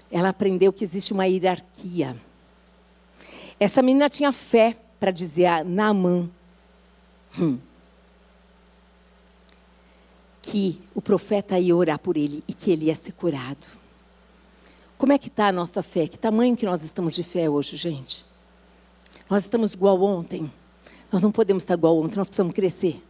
[0.09, 2.15] Ela aprendeu que existe uma hierarquia.
[3.59, 6.29] Essa menina tinha fé para dizer a Naamã
[7.37, 7.57] hum,
[10.45, 13.65] que o profeta ia orar por ele e que ele ia ser curado.
[14.95, 16.07] Como é que está a nossa fé?
[16.07, 18.23] Que tamanho que nós estamos de fé hoje, gente?
[19.27, 20.51] Nós estamos igual ontem.
[21.11, 23.03] Nós não podemos estar igual ontem, nós precisamos crescer.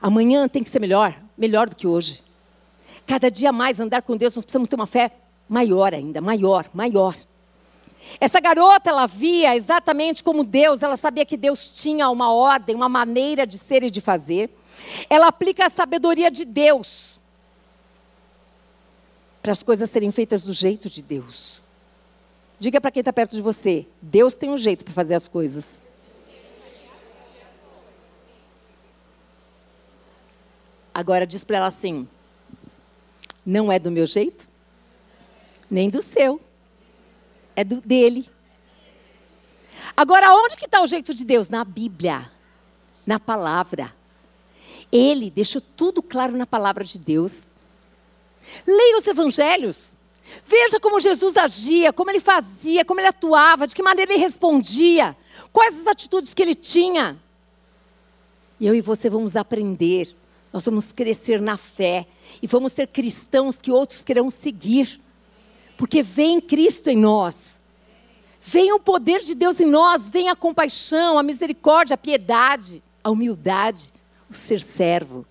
[0.00, 2.22] Amanhã tem que ser melhor, melhor do que hoje.
[3.06, 5.12] Cada dia mais andar com Deus, nós precisamos ter uma fé
[5.46, 7.14] maior ainda, maior, maior.
[8.18, 12.88] Essa garota, ela via exatamente como Deus, ela sabia que Deus tinha uma ordem, uma
[12.88, 14.50] maneira de ser e de fazer.
[15.08, 17.18] Ela aplica a sabedoria de Deus
[19.42, 21.60] para as coisas serem feitas do jeito de Deus.
[22.58, 25.80] Diga para quem está perto de você: Deus tem um jeito para fazer as coisas.
[30.92, 32.06] Agora diz para ela assim:
[33.44, 34.46] não é do meu jeito,
[35.70, 36.40] nem do seu,
[37.56, 38.28] é do dele.
[39.96, 41.48] Agora, onde que está o jeito de Deus?
[41.48, 42.30] Na Bíblia,
[43.06, 43.94] na palavra.
[44.92, 47.46] Ele deixou tudo claro na palavra de Deus.
[48.66, 49.94] Leia os evangelhos.
[50.44, 55.16] Veja como Jesus agia, como ele fazia, como ele atuava, de que maneira ele respondia,
[55.52, 57.18] quais as atitudes que ele tinha.
[58.58, 60.14] E eu e você vamos aprender
[60.52, 62.06] nós vamos crescer na fé
[62.42, 65.00] e vamos ser cristãos que outros querão seguir.
[65.76, 67.60] Porque vem Cristo em nós.
[68.42, 73.10] Vem o poder de Deus em nós, vem a compaixão, a misericórdia, a piedade, a
[73.10, 73.92] humildade,
[74.30, 75.26] o ser servo.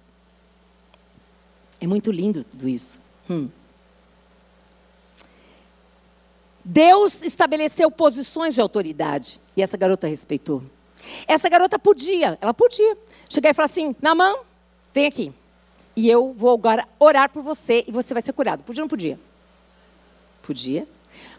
[1.79, 3.01] É muito lindo tudo isso.
[3.29, 3.49] Hum.
[6.63, 10.61] Deus estabeleceu posições de autoridade e essa garota respeitou.
[11.25, 12.97] Essa garota podia, ela podia
[13.29, 14.35] chegar e falar assim: Namã,
[14.93, 15.33] Vem aqui.
[15.95, 18.63] E eu vou agora orar por você e você vai ser curado.
[18.63, 19.19] Podia ou não podia?
[20.41, 20.87] Podia.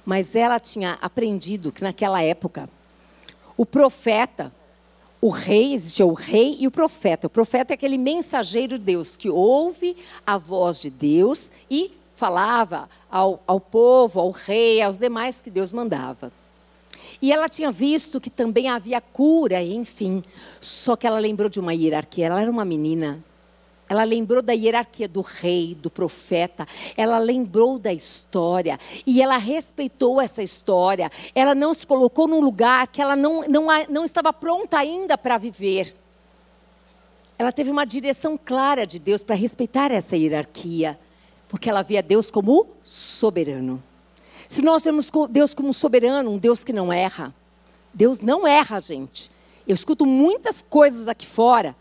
[0.05, 2.68] Mas ela tinha aprendido que naquela época,
[3.57, 4.53] o profeta,
[5.20, 7.26] o rei, existia o rei e o profeta.
[7.26, 12.88] O profeta é aquele mensageiro de Deus que ouve a voz de Deus e falava
[13.11, 16.33] ao, ao povo, ao rei, aos demais que Deus mandava.
[17.20, 20.22] E ela tinha visto que também havia cura, enfim.
[20.61, 22.26] Só que ela lembrou de uma hierarquia.
[22.26, 23.22] Ela era uma menina
[23.90, 26.64] ela lembrou da hierarquia do rei, do profeta.
[26.96, 28.79] Ela lembrou da história.
[29.05, 31.11] E ela respeitou essa história.
[31.35, 35.37] Ela não se colocou num lugar que ela não, não, não estava pronta ainda para
[35.38, 35.92] viver.
[37.37, 40.96] Ela teve uma direção clara de Deus para respeitar essa hierarquia.
[41.48, 43.83] Porque ela via Deus como soberano.
[44.48, 47.35] Se nós vemos Deus como soberano, um Deus que não erra.
[47.92, 49.33] Deus não erra, gente.
[49.66, 51.74] Eu escuto muitas coisas aqui fora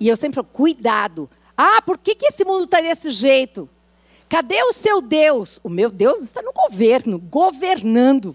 [0.00, 1.28] E eu sempre falo, cuidado.
[1.62, 3.68] Ah, por que, que esse mundo está desse jeito?
[4.30, 5.60] Cadê o seu Deus?
[5.62, 8.34] O meu Deus está no governo, governando.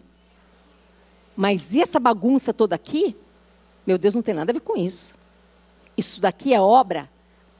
[1.36, 3.16] Mas e essa bagunça toda aqui?
[3.84, 5.16] Meu Deus não tem nada a ver com isso.
[5.98, 7.10] Isso daqui é obra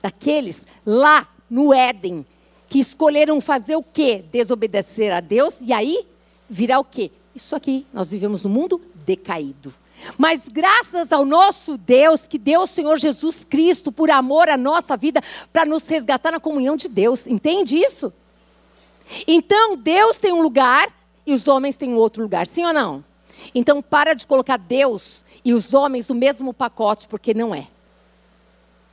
[0.04, 2.24] daqueles lá no Éden
[2.70, 4.24] que escolheram fazer o quê?
[4.32, 6.06] Desobedecer a Deus e aí
[6.48, 7.10] virá o quê?
[7.34, 9.74] Isso aqui, nós vivemos no mundo decaído.
[10.18, 14.96] Mas graças ao nosso Deus, que deu o Senhor Jesus Cristo por amor à nossa
[14.96, 17.28] vida, para nos resgatar na comunhão de Deus.
[17.28, 18.14] Entende isso?
[19.28, 20.92] Então, Deus tem um lugar
[21.26, 22.48] e os homens têm um outro lugar.
[22.48, 23.04] Sim ou não?
[23.54, 27.68] Então, para de colocar Deus e os homens no mesmo pacote, porque não é.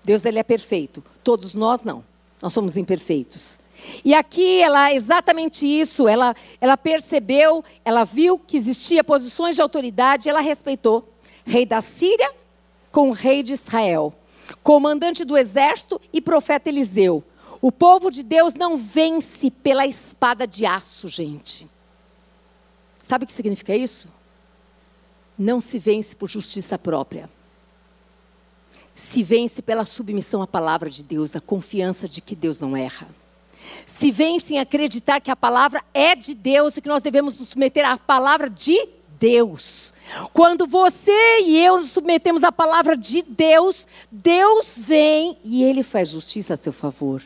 [0.04, 1.02] Deus ele é perfeito.
[1.22, 2.04] Todos nós não.
[2.40, 3.58] Nós somos imperfeitos.
[4.04, 10.28] E aqui ela exatamente isso, ela, ela percebeu, ela viu que existia posições de autoridade,
[10.28, 11.08] ela respeitou.
[11.44, 12.32] Rei da Síria
[12.90, 14.14] com o rei de Israel,
[14.62, 17.24] comandante do exército e profeta Eliseu.
[17.60, 21.68] O povo de Deus não vence pela espada de aço, gente.
[23.02, 24.08] Sabe o que significa isso?
[25.38, 27.30] Não se vence por justiça própria.
[28.94, 33.08] Se vence pela submissão à palavra de Deus, a confiança de que Deus não erra
[33.86, 37.50] se vence em acreditar que a palavra é de Deus e que nós devemos nos
[37.50, 39.94] submeter à palavra de Deus.
[40.32, 46.08] Quando você e eu nos submetemos à palavra de Deus, Deus vem e Ele faz
[46.08, 47.22] justiça a seu favor.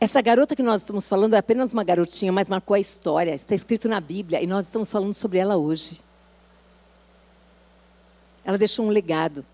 [0.00, 3.34] Essa garota que nós estamos falando é apenas uma garotinha, mas marcou a história.
[3.34, 5.98] Está escrito na Bíblia e nós estamos falando sobre ela hoje.
[8.44, 9.44] Ela deixou um legado.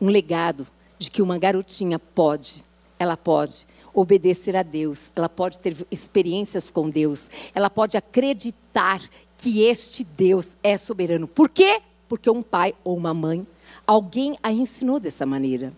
[0.00, 0.66] Um legado
[0.98, 2.64] de que uma garotinha pode,
[2.98, 9.00] ela pode obedecer a Deus, ela pode ter experiências com Deus, ela pode acreditar
[9.36, 11.26] que este Deus é soberano.
[11.26, 11.80] Por quê?
[12.08, 13.46] Porque um pai ou uma mãe,
[13.86, 15.72] alguém a ensinou dessa maneira.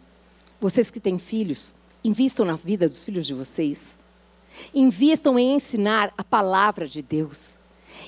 [0.60, 3.96] Vocês que têm filhos, invistam na vida dos filhos de vocês.
[4.74, 7.59] Invistam em ensinar a palavra de Deus.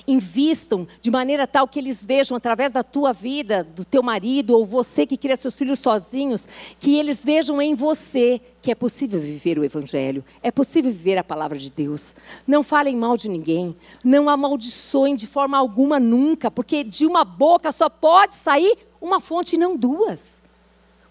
[0.07, 4.65] Invistam de maneira tal que eles vejam através da tua vida, do teu marido ou
[4.65, 6.47] você que cria seus filhos sozinhos,
[6.79, 11.23] que eles vejam em você que é possível viver o evangelho, é possível viver a
[11.23, 12.15] palavra de Deus.
[12.47, 13.75] Não falem mal de ninguém,
[14.05, 19.55] não amaldiçoem de forma alguma nunca, porque de uma boca só pode sair uma fonte
[19.55, 20.37] e não duas.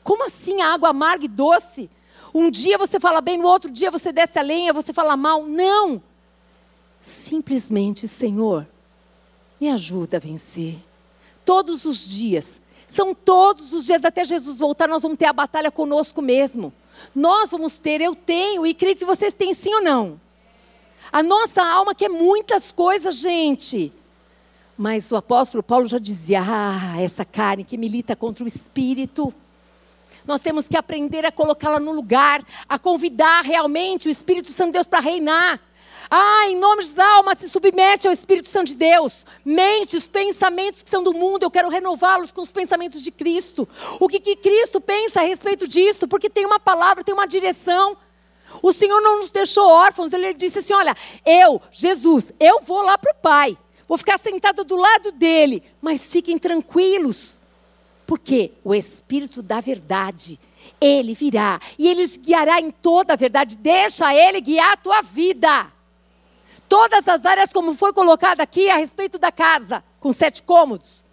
[0.03, 1.91] Como assim a água amarga e doce?
[2.35, 5.45] Um dia você fala bem, no outro dia você desce a lenha, você fala mal.
[5.47, 6.03] Não!
[7.03, 8.67] Simplesmente, Senhor,
[9.63, 10.75] me ajuda a vencer.
[11.45, 15.71] Todos os dias, são todos os dias até Jesus voltar, nós vamos ter a batalha
[15.71, 16.73] conosco mesmo.
[17.15, 20.21] Nós vamos ter, eu tenho, e creio que vocês têm sim ou não.
[21.13, 23.93] A nossa alma quer muitas coisas, gente.
[24.77, 29.33] Mas o apóstolo Paulo já dizia: ah, essa carne que milita contra o espírito.
[30.27, 34.75] Nós temos que aprender a colocá-la no lugar, a convidar realmente o Espírito Santo de
[34.75, 35.61] Deus para reinar.
[36.15, 39.25] Ah, em nome de alma, se submete ao Espírito Santo de Deus.
[39.43, 43.67] Mente, os pensamentos que são do mundo, eu quero renová-los com os pensamentos de Cristo.
[43.99, 46.07] O que, que Cristo pensa a respeito disso?
[46.07, 47.97] Porque tem uma palavra, tem uma direção.
[48.63, 50.95] O Senhor não nos deixou órfãos, Ele disse assim: Olha,
[51.25, 53.57] eu, Jesus, eu vou lá para o Pai,
[53.89, 57.39] vou ficar sentada do lado dele, mas fiquem tranquilos,
[58.07, 60.39] porque o Espírito da Verdade,
[60.79, 63.57] ele virá e ele os guiará em toda a verdade.
[63.57, 65.73] Deixa ele guiar a tua vida
[66.73, 71.05] todas as áreas, como foi colocado aqui a respeito da casa, com sete cômodos.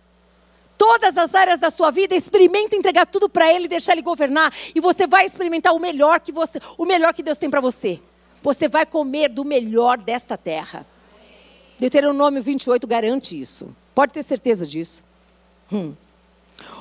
[0.77, 4.79] Todas as áreas da sua vida, experimenta entregar tudo para Ele, deixar Ele governar, e
[4.79, 7.99] você vai experimentar o melhor que você, o melhor que Deus tem para você.
[8.41, 10.87] Você vai comer do melhor desta terra.
[11.77, 13.75] Deuteronômio 28 garante isso.
[13.93, 15.03] Pode ter certeza disso.
[15.69, 15.93] Hum.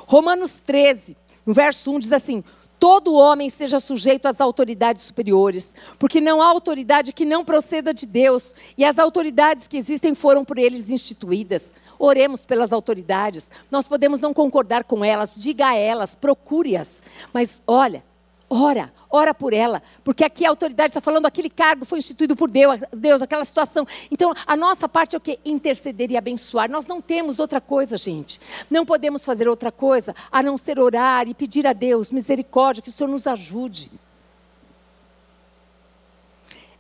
[0.07, 2.45] Romanos 13, no verso 1 diz assim:
[2.79, 8.07] todo homem seja sujeito às autoridades superiores, porque não há autoridade que não proceda de
[8.07, 11.73] Deus, e as autoridades que existem foram por eles instituídas.
[11.99, 13.51] Oremos pelas autoridades.
[13.71, 17.03] Nós podemos não concordar com elas, diga a elas, procure-as.
[17.33, 18.05] Mas olha,
[18.51, 22.51] Ora, ora por ela, porque aqui a autoridade está falando, aquele cargo foi instituído por
[22.51, 23.87] Deus, Deus, aquela situação.
[24.11, 25.39] Então, a nossa parte é o que?
[25.45, 26.71] Interceder e abençoar.
[26.71, 28.41] Nós não temos outra coisa, gente.
[28.71, 32.89] Não podemos fazer outra coisa a não ser orar e pedir a Deus misericórdia, que
[32.89, 33.91] o Senhor nos ajude.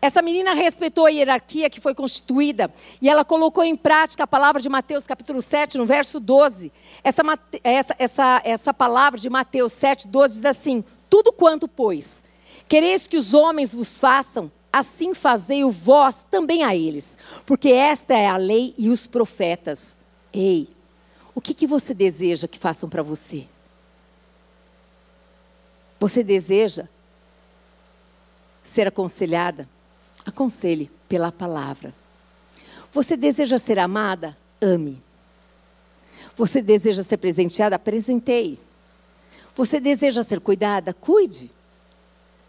[0.00, 4.62] Essa menina respeitou a hierarquia que foi constituída e ela colocou em prática a palavra
[4.62, 6.72] de Mateus capítulo 7, no verso 12.
[7.02, 7.22] Essa,
[7.64, 12.22] essa, essa, essa palavra de Mateus 7, 12 diz assim: tudo quanto, pois,
[12.68, 18.14] quereis que os homens vos façam, assim fazei o vós também a eles, porque esta
[18.14, 19.96] é a lei e os profetas.
[20.32, 20.68] Ei,
[21.34, 23.46] O que, que você deseja que façam para você?
[26.00, 26.88] Você deseja
[28.64, 29.68] ser aconselhada?
[30.26, 31.94] Aconselhe pela palavra.
[32.90, 34.36] Você deseja ser amada?
[34.60, 35.00] Ame.
[36.36, 37.78] Você deseja ser presenteada?
[37.78, 38.58] Presenteie.
[39.58, 40.94] Você deseja ser cuidada?
[40.94, 41.50] Cuide.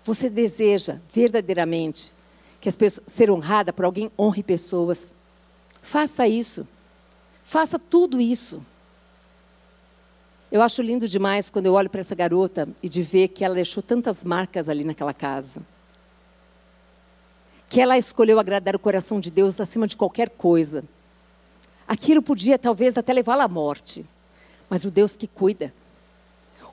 [0.03, 2.13] Você deseja verdadeiramente
[2.61, 4.11] que as pessoas, ser honrada por alguém?
[4.17, 5.07] Honre pessoas.
[5.81, 6.67] Faça isso.
[7.43, 8.63] Faça tudo isso.
[10.51, 13.55] Eu acho lindo demais quando eu olho para essa garota e de ver que ela
[13.55, 15.63] deixou tantas marcas ali naquela casa.
[17.67, 20.83] Que ela escolheu agradar o coração de Deus acima de qualquer coisa.
[21.87, 24.05] Aquilo podia talvez até levá-la à morte.
[24.69, 25.73] Mas o Deus que cuida,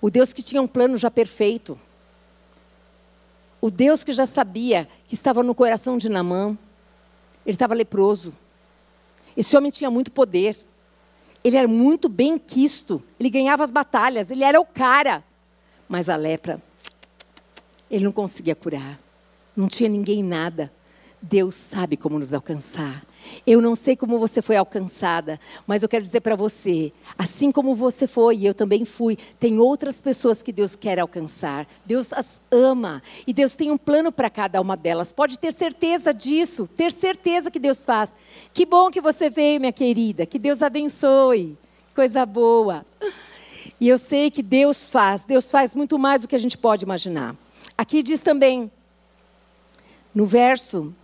[0.00, 1.78] o Deus que tinha um plano já perfeito,
[3.60, 6.56] o Deus que já sabia que estava no coração de Namã,
[7.44, 8.34] ele estava leproso.
[9.36, 10.58] Esse homem tinha muito poder.
[11.42, 13.02] Ele era muito bem quisto.
[13.18, 14.30] Ele ganhava as batalhas.
[14.30, 15.22] Ele era o cara.
[15.88, 16.60] Mas a lepra,
[17.90, 18.98] ele não conseguia curar.
[19.56, 20.72] Não tinha ninguém nada.
[21.22, 23.04] Deus sabe como nos alcançar.
[23.46, 27.74] Eu não sei como você foi alcançada, mas eu quero dizer para você, assim como
[27.74, 31.66] você foi e eu também fui, tem outras pessoas que Deus quer alcançar.
[31.84, 35.12] Deus as ama e Deus tem um plano para cada uma delas.
[35.12, 38.14] Pode ter certeza disso, ter certeza que Deus faz.
[38.52, 40.26] Que bom que você veio, minha querida.
[40.26, 41.56] Que Deus abençoe.
[41.94, 42.84] Coisa boa.
[43.80, 46.84] E eu sei que Deus faz, Deus faz muito mais do que a gente pode
[46.84, 47.36] imaginar.
[47.76, 48.70] Aqui diz também,
[50.14, 50.94] no verso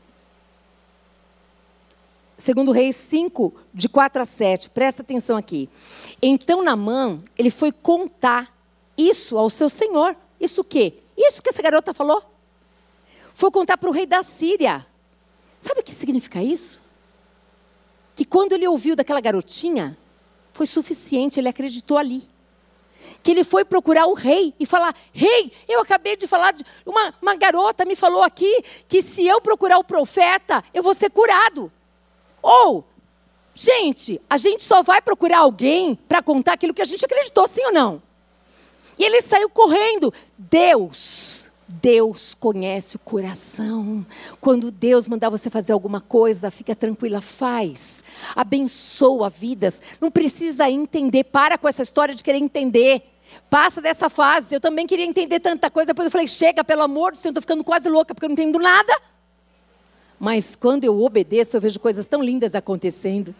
[2.43, 4.70] segundo Reis 5, de 4 a 7.
[4.70, 5.70] Presta atenção aqui.
[6.20, 8.53] Então Namã, ele foi contar
[8.99, 10.16] isso ao seu senhor.
[10.40, 10.95] Isso o quê?
[11.16, 12.20] Isso que essa garota falou.
[13.32, 14.84] Foi contar para o rei da Síria.
[15.61, 16.82] Sabe o que significa isso?
[18.16, 19.97] Que quando ele ouviu daquela garotinha,
[20.53, 22.28] foi suficiente, ele acreditou ali.
[23.22, 26.64] Que ele foi procurar o rei e falar: Rei, eu acabei de falar de.
[26.84, 31.09] Uma, uma garota me falou aqui que se eu procurar o profeta, eu vou ser
[31.09, 31.70] curado.
[32.43, 32.84] Ou,
[33.55, 37.64] gente, a gente só vai procurar alguém para contar aquilo que a gente acreditou, sim
[37.66, 38.03] ou não?
[38.99, 40.12] E ele saiu correndo.
[40.36, 44.05] Deus, Deus conhece o coração.
[44.40, 48.03] Quando Deus mandar você fazer alguma coisa, fica tranquila, faz.
[48.36, 49.80] Abençoa vidas.
[50.01, 51.24] Não precisa entender.
[51.24, 53.03] Para com essa história de querer entender.
[53.49, 54.55] Passa dessa fase.
[54.55, 55.88] Eu também queria entender tanta coisa.
[55.88, 58.34] Depois eu falei: chega, pelo amor do Senhor, estou ficando quase louca porque eu não
[58.34, 58.93] entendo nada.
[60.23, 63.35] Mas quando eu obedeço, eu vejo coisas tão lindas acontecendo.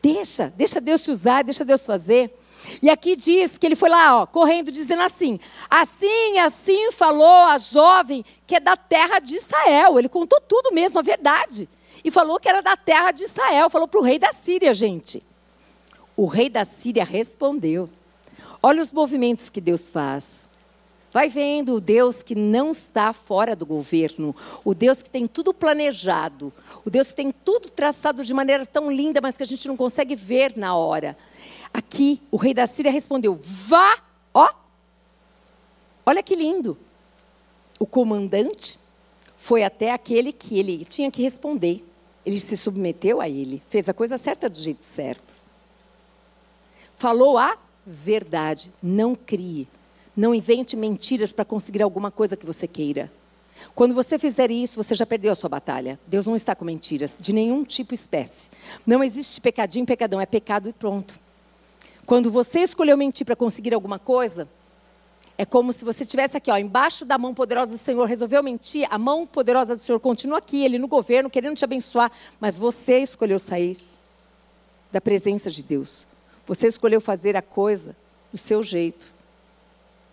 [0.00, 2.34] Deixa, deixa Deus te usar, deixa Deus fazer.
[2.80, 5.38] E aqui diz que ele foi lá, ó, correndo, dizendo assim:
[5.68, 9.98] assim, assim falou a jovem que é da terra de Israel.
[9.98, 11.68] Ele contou tudo mesmo, a verdade.
[12.02, 13.68] E falou que era da terra de Israel.
[13.68, 15.22] Falou para o rei da Síria, gente.
[16.16, 17.90] O rei da Síria respondeu:
[18.62, 20.41] Olha os movimentos que Deus faz.
[21.12, 24.34] Vai vendo o Deus que não está fora do governo,
[24.64, 26.50] o Deus que tem tudo planejado,
[26.86, 29.76] o Deus que tem tudo traçado de maneira tão linda, mas que a gente não
[29.76, 31.16] consegue ver na hora.
[31.72, 33.98] Aqui, o rei da Síria respondeu: Vá,
[34.32, 34.48] ó.
[36.06, 36.78] Olha que lindo.
[37.78, 38.78] O comandante
[39.36, 41.84] foi até aquele que ele tinha que responder.
[42.24, 45.34] Ele se submeteu a ele, fez a coisa certa do jeito certo.
[46.96, 49.68] Falou a verdade, não crie
[50.16, 53.10] não invente mentiras para conseguir alguma coisa que você queira.
[53.74, 55.98] Quando você fizer isso, você já perdeu a sua batalha.
[56.06, 58.50] Deus não está com mentiras, de nenhum tipo e espécie.
[58.86, 61.18] Não existe pecadinho, pecadão, é pecado e pronto.
[62.04, 64.48] Quando você escolheu mentir para conseguir alguma coisa,
[65.38, 68.86] é como se você estivesse aqui, ó, embaixo da mão poderosa do Senhor, resolveu mentir,
[68.90, 72.98] a mão poderosa do Senhor continua aqui, ele no governo, querendo te abençoar, mas você
[72.98, 73.78] escolheu sair
[74.90, 76.06] da presença de Deus.
[76.46, 77.96] Você escolheu fazer a coisa
[78.30, 79.06] do seu jeito.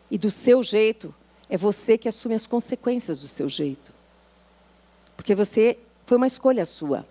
[0.09, 1.13] E do seu jeito,
[1.49, 3.93] é você que assume as consequências do seu jeito.
[5.15, 7.05] Porque você foi uma escolha sua.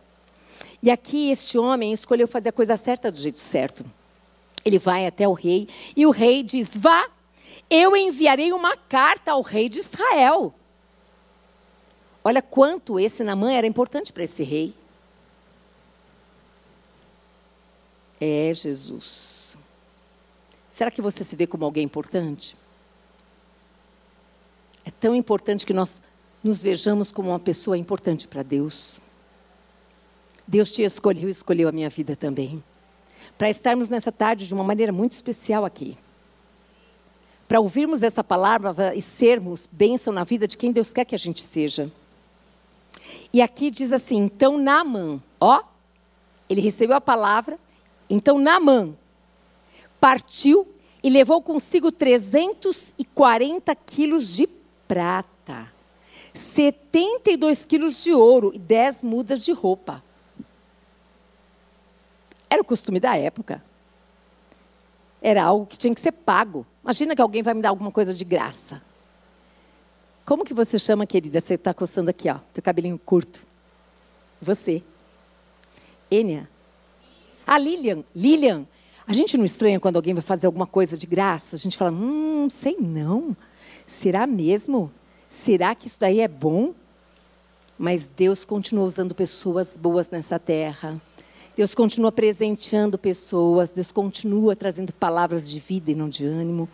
[0.83, 3.85] E aqui este homem escolheu fazer a coisa certa do jeito certo.
[4.65, 7.09] Ele vai até o rei e o rei diz: Vá,
[7.69, 10.55] eu enviarei uma carta ao rei de Israel.
[12.25, 14.75] Olha quanto esse Namã era importante para esse rei.
[18.21, 19.57] É Jesus.
[20.71, 22.57] Será que você se vê como alguém importante?
[24.89, 26.03] É tão importante que nós
[26.43, 29.03] nos vejamos como uma pessoa importante para Deus.
[30.47, 32.65] Deus te escolheu e escolheu a minha vida também.
[33.37, 35.95] Para estarmos nessa tarde de uma maneira muito especial aqui.
[37.47, 41.19] Para ouvirmos essa palavra e sermos bênção na vida de quem Deus quer que a
[41.19, 41.93] gente seja.
[43.31, 45.63] E aqui diz assim: então Naamã, ó,
[46.49, 47.59] ele recebeu a palavra,
[48.09, 48.95] então Naamã,
[50.01, 50.67] partiu
[51.03, 54.58] e levou consigo 340 quilos de
[54.89, 55.71] prata,
[56.35, 60.03] 72 quilos de ouro e 10 mudas de roupa.
[62.51, 63.63] Era o costume da época.
[65.21, 66.67] Era algo que tinha que ser pago.
[66.83, 68.81] Imagina que alguém vai me dar alguma coisa de graça.
[70.25, 71.41] Como que você chama, querida?
[71.41, 73.47] Você está coçando aqui, ó, teu cabelinho curto.
[74.41, 74.83] Você.
[76.11, 76.49] Enia.
[77.47, 78.05] Ah, Lilian.
[78.15, 78.67] Lilian.
[79.07, 81.57] A gente não estranha quando alguém vai fazer alguma coisa de graça?
[81.57, 83.35] A gente fala, hum, sei não.
[83.89, 84.93] Será mesmo?
[85.31, 86.75] Será que isso daí é bom?
[87.79, 91.01] Mas Deus continua usando pessoas boas nessa terra.
[91.57, 96.69] Deus continua presenteando pessoas, Deus continua trazendo palavras de vida e não de ânimo.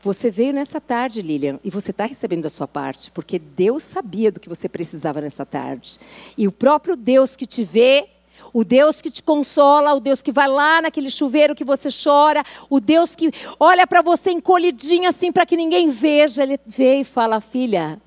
[0.00, 4.30] Você veio nessa tarde, Lilian, e você está recebendo a sua parte, porque Deus sabia
[4.30, 5.98] do que você precisava nessa tarde.
[6.38, 8.08] E o próprio Deus que te vê,
[8.52, 12.44] o Deus que te consola, o Deus que vai lá naquele chuveiro que você chora,
[12.68, 17.04] o Deus que olha para você encolhidinha assim para que ninguém veja, ele vê e
[17.04, 18.00] fala: Filha,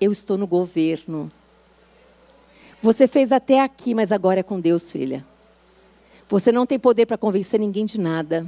[0.00, 1.30] eu estou no governo.
[2.82, 5.24] Você fez até aqui, mas agora é com Deus, filha.
[6.28, 8.46] Você não tem poder para convencer ninguém de nada.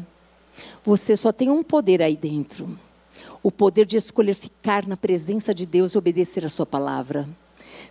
[0.84, 2.78] Você só tem um poder aí dentro:
[3.42, 7.28] o poder de escolher ficar na presença de Deus e obedecer a Sua palavra.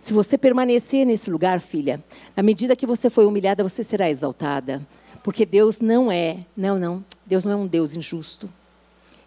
[0.00, 2.02] Se você permanecer nesse lugar, filha,
[2.36, 4.86] na medida que você foi humilhada, você será exaltada.
[5.22, 8.48] Porque Deus não é, não, não, Deus não é um Deus injusto.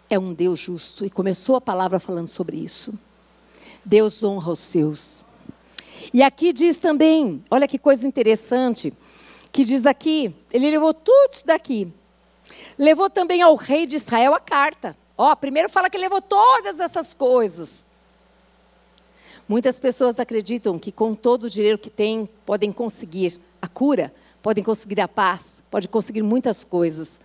[0.08, 1.04] É um Deus justo.
[1.04, 2.98] E começou a palavra falando sobre isso.
[3.84, 5.24] Deus honra os seus.
[6.12, 8.92] E aqui diz também, olha que coisa interessante
[9.52, 11.92] que diz aqui, ele levou tudo isso daqui.
[12.78, 14.96] Levou também ao rei de Israel a carta.
[15.16, 17.84] Ó, primeiro fala que levou todas essas coisas.
[19.50, 24.62] Muitas pessoas acreditam que com todo o dinheiro que têm, podem conseguir a cura, podem
[24.62, 27.18] conseguir a paz, podem conseguir muitas coisas.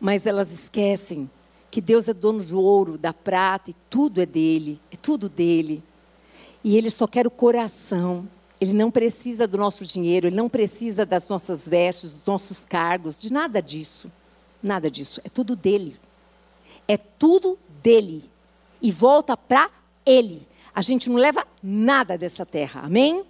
[0.00, 1.28] Mas elas esquecem
[1.70, 5.82] que Deus é dono do ouro, da prata, e tudo é dele, é tudo dele.
[6.64, 8.26] E ele só quer o coração.
[8.58, 13.20] Ele não precisa do nosso dinheiro, ele não precisa das nossas vestes, dos nossos cargos,
[13.20, 14.10] de nada disso.
[14.62, 15.20] Nada disso.
[15.22, 15.96] É tudo dele.
[16.88, 18.24] É tudo dele.
[18.80, 19.68] E volta para
[20.06, 20.47] ele.
[20.78, 22.82] A gente não leva nada dessa terra.
[22.84, 23.24] Amém?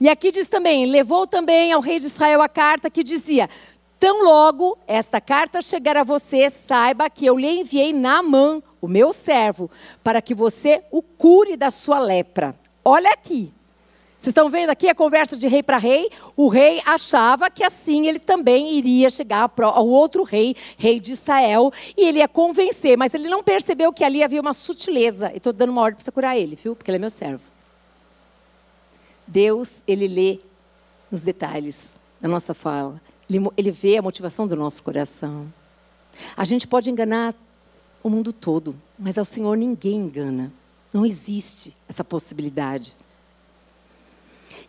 [0.00, 3.46] E aqui diz também: levou também ao rei de Israel a carta que dizia:
[4.00, 9.12] Tão logo esta carta chegar a você, saiba que eu lhe enviei Naamã, o meu
[9.12, 9.70] servo,
[10.02, 12.58] para que você o cure da sua lepra.
[12.82, 13.52] Olha aqui,
[14.18, 16.10] vocês estão vendo aqui a conversa de rei para rei?
[16.36, 21.72] O rei achava que assim ele também iria chegar ao outro rei, rei de Israel,
[21.96, 25.30] e ele ia convencer, mas ele não percebeu que ali havia uma sutileza.
[25.32, 26.74] estou dando uma ordem para você curar ele, viu?
[26.74, 27.44] Porque ele é meu servo.
[29.24, 30.40] Deus, ele lê
[31.12, 33.00] nos detalhes da nossa fala.
[33.56, 35.46] Ele vê a motivação do nosso coração.
[36.36, 37.36] A gente pode enganar
[38.02, 40.52] o mundo todo, mas ao Senhor ninguém engana.
[40.92, 42.96] Não existe essa possibilidade.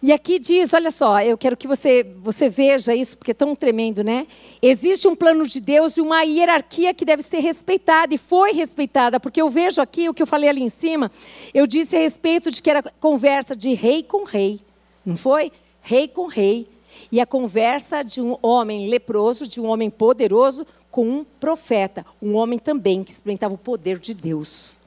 [0.02, 3.54] E aqui diz, olha só, eu quero que você, você veja isso, porque é tão
[3.54, 4.28] tremendo, né?
[4.62, 9.20] Existe um plano de Deus e uma hierarquia que deve ser respeitada, e foi respeitada,
[9.20, 11.12] porque eu vejo aqui o que eu falei ali em cima,
[11.54, 14.62] eu disse a respeito de que era conversa de rei com rei,
[15.06, 15.52] não foi?
[15.82, 16.68] Rei com rei.
[17.12, 22.36] E a conversa de um homem leproso, de um homem poderoso, com um profeta, um
[22.36, 24.80] homem também que experimentava o poder de Deus.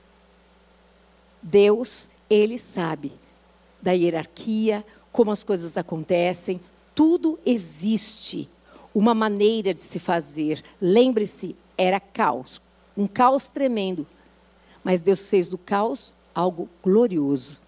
[1.43, 3.13] Deus, ele sabe
[3.81, 6.61] da hierarquia, como as coisas acontecem,
[6.95, 8.49] tudo existe.
[8.95, 10.63] Uma maneira de se fazer.
[10.81, 12.61] Lembre-se, era caos,
[12.97, 14.07] um caos tremendo.
[14.83, 17.59] Mas Deus fez do caos algo glorioso.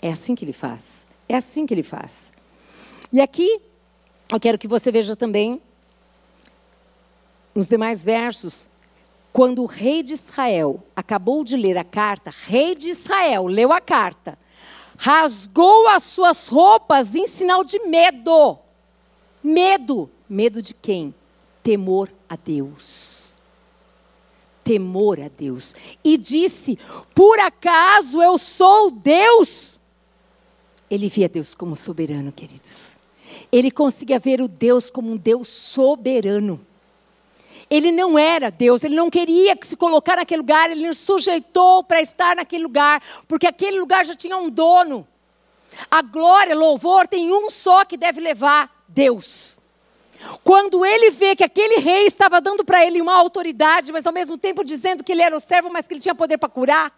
[0.00, 1.04] É assim que ele faz.
[1.28, 2.32] É assim que ele faz.
[3.12, 3.60] E aqui,
[4.32, 5.60] eu quero que você veja também,
[7.54, 8.68] nos demais versos,
[9.32, 13.80] quando o rei de Israel acabou de ler a carta, rei de Israel leu a
[13.80, 14.38] carta,
[14.98, 18.58] rasgou as suas roupas em sinal de medo.
[19.42, 20.10] Medo.
[20.28, 21.14] Medo de quem?
[21.62, 23.36] Temor a Deus.
[24.64, 25.74] Temor a Deus.
[26.04, 26.76] E disse:
[27.14, 29.78] Por acaso eu sou Deus?
[30.90, 32.96] Ele via Deus como soberano, queridos.
[33.52, 36.66] Ele conseguia ver o Deus como um Deus soberano.
[37.70, 42.00] Ele não era Deus, ele não queria se colocar naquele lugar, ele nos sujeitou para
[42.00, 45.06] estar naquele lugar, porque aquele lugar já tinha um dono.
[45.90, 49.58] A glória, louvor, tem um só que deve levar: Deus.
[50.42, 54.36] Quando ele vê que aquele rei estava dando para ele uma autoridade, mas ao mesmo
[54.36, 56.92] tempo dizendo que ele era o servo, mas que ele tinha poder para curar.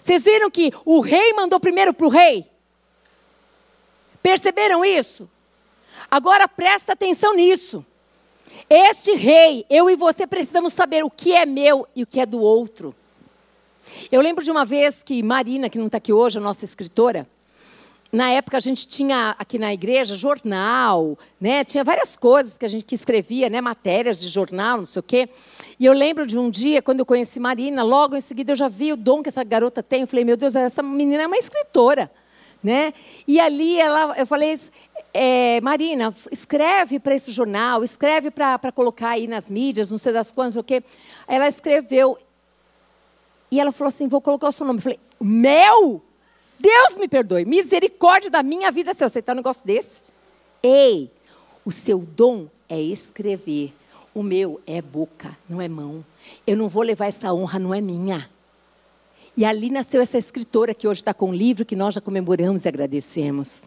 [0.00, 2.46] Vocês viram que o rei mandou primeiro para o rei?
[4.22, 5.28] Perceberam isso?
[6.08, 7.84] Agora presta atenção nisso.
[8.68, 12.26] Este rei, eu e você precisamos saber o que é meu e o que é
[12.26, 12.94] do outro.
[14.10, 17.26] Eu lembro de uma vez que Marina, que não está aqui hoje, a nossa escritora,
[18.12, 21.64] na época a gente tinha aqui na igreja jornal, né?
[21.64, 23.60] Tinha várias coisas que a gente que escrevia, né?
[23.60, 25.28] Matérias de jornal, não sei o quê.
[25.78, 28.68] E eu lembro de um dia, quando eu conheci Marina, logo em seguida eu já
[28.68, 30.00] vi o dom que essa garota tem.
[30.00, 32.10] Eu falei, meu Deus, essa menina é uma escritora.
[32.62, 32.92] Né?
[33.26, 34.58] E ali ela, eu falei,
[35.12, 40.30] é, Marina, escreve para esse jornal, escreve para colocar aí nas mídias, não sei das
[40.30, 40.82] quantas, o quê.
[41.26, 42.16] Ela escreveu.
[43.50, 44.78] E ela falou assim: vou colocar o seu nome.
[44.78, 46.02] Eu falei, Mel?
[46.58, 50.02] Deus me perdoe, misericórdia da minha vida, se eu aceitar um negócio desse.
[50.62, 51.10] Ei,
[51.64, 53.72] o seu dom é escrever.
[54.14, 56.04] O meu é boca, não é mão.
[56.46, 58.28] Eu não vou levar essa honra, não é minha.
[59.36, 62.64] E ali nasceu essa escritora que hoje está com um livro que nós já comemoramos
[62.64, 63.62] e agradecemos.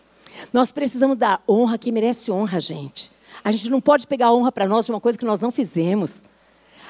[0.52, 3.12] Nós precisamos dar honra que merece honra, gente.
[3.44, 6.22] A gente não pode pegar honra para nós de uma coisa que nós não fizemos.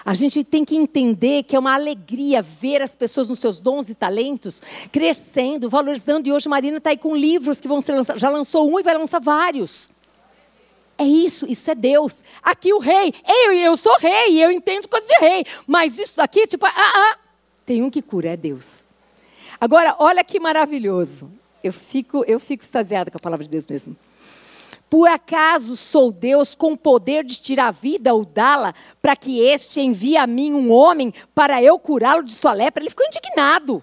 [0.06, 3.90] A gente tem que entender que é uma alegria ver as pessoas nos seus dons
[3.90, 6.28] e talentos crescendo, valorizando.
[6.28, 8.22] E hoje Marina está aí com livros que vão ser lançados.
[8.22, 9.90] Já lançou um e vai lançar vários.
[10.98, 12.24] É isso, isso é Deus.
[12.42, 15.46] Aqui o rei, eu, eu sou rei, eu entendo coisa de rei.
[15.66, 17.18] Mas isso daqui, tipo, ah, ah,
[17.66, 18.84] tem um que cura, é Deus.
[19.60, 21.32] Agora, olha que maravilhoso.
[21.64, 23.96] Eu fico, eu fico extasiada com a palavra de Deus mesmo.
[24.90, 29.82] Por acaso sou Deus com poder de tirar a vida ou dá-la, para que este
[29.82, 32.84] envie a mim um homem para eu curá-lo de sua lepra?
[32.84, 33.82] Ele ficou indignado.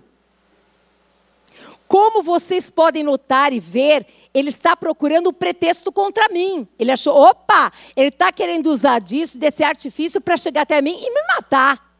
[1.88, 6.68] Como vocês podem notar e ver, ele está procurando um pretexto contra mim.
[6.78, 11.10] Ele achou, opa, ele está querendo usar disso, desse artifício, para chegar até mim e
[11.12, 11.92] me matar.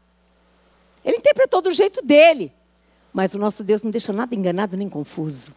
[1.03, 2.53] Ele interpretou do jeito dele.
[3.11, 5.53] Mas o nosso Deus não deixa nada enganado nem confuso.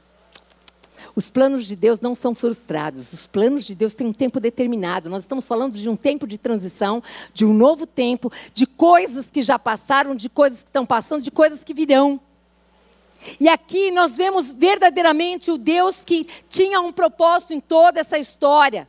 [1.16, 3.12] Os planos de Deus não são frustrados.
[3.12, 5.08] Os planos de Deus têm um tempo determinado.
[5.08, 7.02] Nós estamos falando de um tempo de transição,
[7.32, 11.30] de um novo tempo, de coisas que já passaram, de coisas que estão passando, de
[11.30, 12.20] coisas que virão.
[13.38, 18.88] E aqui nós vemos verdadeiramente o Deus que tinha um propósito em toda essa história.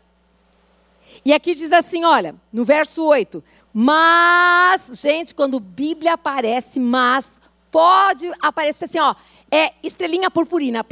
[1.23, 3.43] E aqui diz assim, olha, no verso 8:
[3.77, 9.13] mas, gente, quando Bíblia aparece, mas, pode aparecer assim, ó,
[9.55, 10.85] é estrelinha purpurina.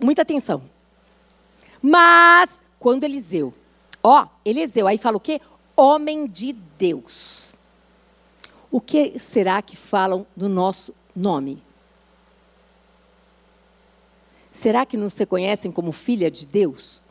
[0.00, 0.62] Muita atenção.
[1.82, 3.52] Mas, quando Eliseu,
[4.02, 5.40] ó, Eliseu, aí fala o quê?
[5.76, 7.54] Homem de Deus.
[8.70, 11.62] O que será que falam do nosso nome?
[14.52, 17.02] Será que nos reconhecem como filha de Deus?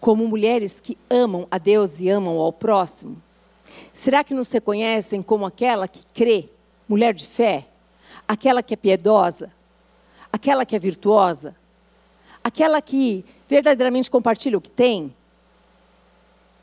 [0.00, 3.22] Como mulheres que amam a Deus e amam ao próximo?
[3.92, 6.48] Será que nos reconhecem como aquela que crê,
[6.88, 7.66] mulher de fé?
[8.26, 9.52] Aquela que é piedosa?
[10.32, 11.54] Aquela que é virtuosa?
[12.42, 15.14] Aquela que verdadeiramente compartilha o que tem?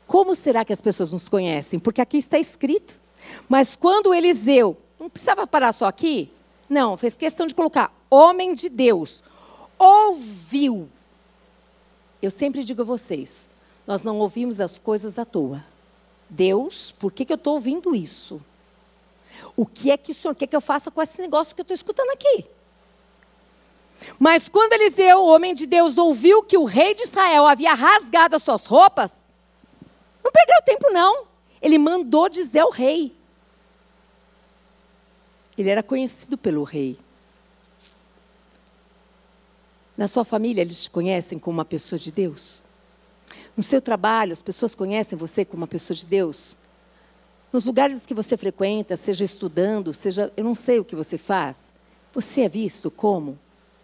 [0.06, 1.78] Como será que as pessoas nos conhecem?
[1.78, 3.00] Porque aqui está escrito.
[3.48, 6.30] Mas quando Eliseu, não precisava parar só aqui?
[6.68, 9.22] Não, fez questão de colocar homem de Deus,
[9.78, 10.88] ouviu.
[12.22, 13.48] Eu sempre digo a vocês,
[13.86, 15.64] nós não ouvimos as coisas à toa.
[16.28, 18.40] Deus, por que, que eu estou ouvindo isso?
[19.56, 21.64] O que é que o Senhor quer que eu faça com esse negócio que eu
[21.64, 22.46] estou escutando aqui?
[24.18, 28.36] Mas quando Eliseu, o homem de Deus, ouviu que o rei de Israel havia rasgado
[28.36, 29.26] as suas roupas,
[30.22, 31.26] não perdeu tempo, não.
[31.60, 33.14] Ele mandou dizer ao rei.
[35.56, 36.98] Ele era conhecido pelo rei.
[39.96, 42.62] Na sua família, eles te conhecem como uma pessoa de Deus?
[43.56, 46.56] No seu trabalho, as pessoas conhecem você como uma pessoa de Deus?
[47.54, 51.70] Nos lugares que você frequenta, seja estudando, seja, eu não sei o que você faz,
[52.12, 53.38] você é visto como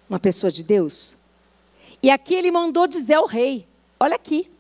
[0.09, 1.17] uma pessoa de Deus?
[2.03, 3.65] E aqui ele mandou dizer ao rei:
[4.01, 4.51] Olha aqui,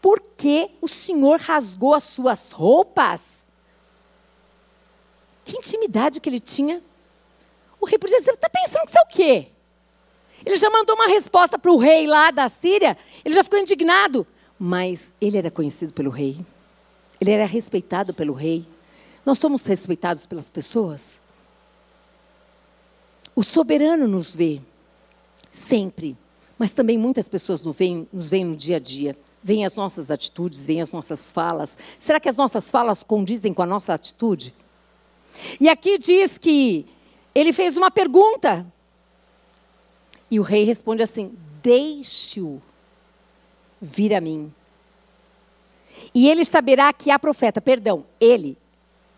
[0.00, 3.20] por que o Senhor rasgou as suas roupas?
[5.44, 6.80] Que intimidade que ele tinha.
[7.80, 9.48] O rei podia dizer: Está pensando que você é o quê?
[10.46, 14.24] Ele já mandou uma resposta para o rei lá da Síria, ele já ficou indignado.
[14.56, 16.36] Mas ele era conhecido pelo rei,
[17.20, 18.64] ele era respeitado pelo rei.
[19.24, 21.20] Nós somos respeitados pelas pessoas?
[23.36, 24.60] O soberano nos vê,
[25.52, 26.16] sempre,
[26.58, 29.16] mas também muitas pessoas nos veem, nos veem no dia a dia.
[29.42, 31.78] Veem as nossas atitudes, veem as nossas falas.
[31.98, 34.54] Será que as nossas falas condizem com a nossa atitude?
[35.58, 36.86] E aqui diz que
[37.34, 38.66] ele fez uma pergunta
[40.30, 42.60] e o rei responde assim: Deixe-o
[43.80, 44.52] vir a mim.
[46.14, 47.60] E ele saberá que há profeta.
[47.60, 48.56] Perdão, ele,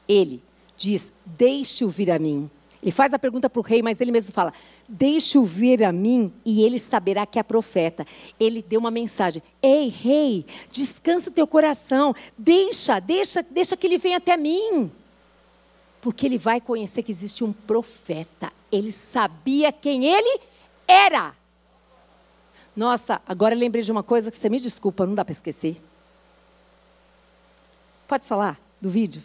[0.09, 0.43] ele
[0.77, 2.51] diz: Deixe-o vir a mim.
[2.83, 4.53] Ele faz a pergunta para o rei, mas ele mesmo fala:
[4.89, 8.05] Deixe-o vir a mim e ele saberá que é profeta.
[8.41, 14.17] Ele deu uma mensagem: Ei, rei, descansa teu coração, deixa, deixa, deixa que ele venha
[14.17, 14.91] até mim.
[16.01, 18.53] Porque ele vai conhecer que existe um profeta.
[18.73, 20.41] Ele sabia quem ele
[20.89, 21.35] era.
[22.75, 25.77] Nossa, agora lembrei de uma coisa que você me desculpa, não dá para esquecer.
[28.13, 29.23] Pode falar do vídeo?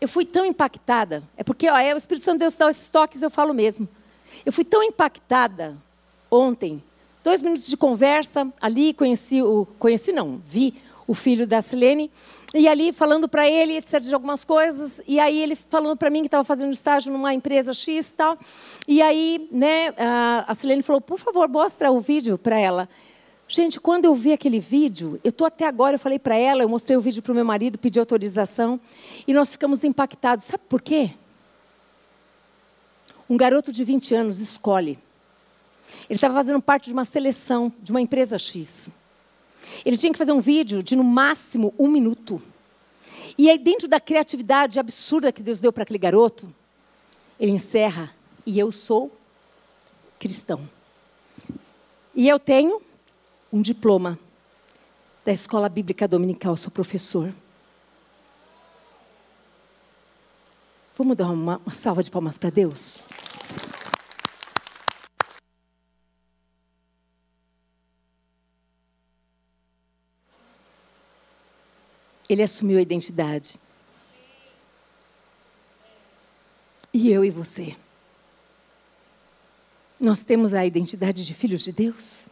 [0.00, 2.90] Eu fui tão impactada, é porque ó, é o Espírito Santo de Deus dá esses
[2.90, 3.88] toques, eu falo mesmo.
[4.44, 5.76] Eu fui tão impactada
[6.28, 6.82] ontem,
[7.22, 12.10] dois minutos de conversa, ali conheci o, conheci não, vi o filho da Silene,
[12.52, 16.22] e ali falando para ele, etc, de algumas coisas, e aí ele falando para mim
[16.22, 18.36] que estava fazendo estágio numa empresa X e tal,
[18.88, 19.94] e aí, né,
[20.44, 22.88] a Silene falou, por favor, mostra o vídeo para ela.
[23.50, 26.68] Gente, quando eu vi aquele vídeo, eu estou até agora, eu falei para ela, eu
[26.68, 28.78] mostrei o vídeo para o meu marido, pedi autorização,
[29.26, 30.44] e nós ficamos impactados.
[30.44, 31.14] Sabe por quê?
[33.28, 34.98] Um garoto de 20 anos escolhe.
[36.10, 38.90] Ele estava fazendo parte de uma seleção de uma empresa X.
[39.82, 42.42] Ele tinha que fazer um vídeo de no máximo um minuto.
[43.38, 46.54] E aí, dentro da criatividade absurda que Deus deu para aquele garoto,
[47.40, 49.10] ele encerra: E eu sou
[50.18, 50.68] cristão.
[52.14, 52.82] E eu tenho
[53.52, 54.18] um diploma
[55.24, 57.32] da escola bíblica dominical, sou professor.
[60.96, 63.06] Vamos dar uma, uma salva de palmas para Deus?
[72.28, 73.58] Ele assumiu a identidade.
[76.92, 77.76] E eu e você?
[80.00, 82.26] Nós temos a identidade de filhos de Deus?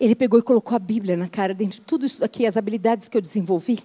[0.00, 3.08] Ele pegou e colocou a Bíblia na cara, dentro de tudo isso aqui, as habilidades
[3.08, 3.78] que eu desenvolvi.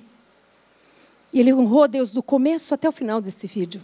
[1.32, 3.84] E ele honrou a Deus do começo até o final desse vídeo.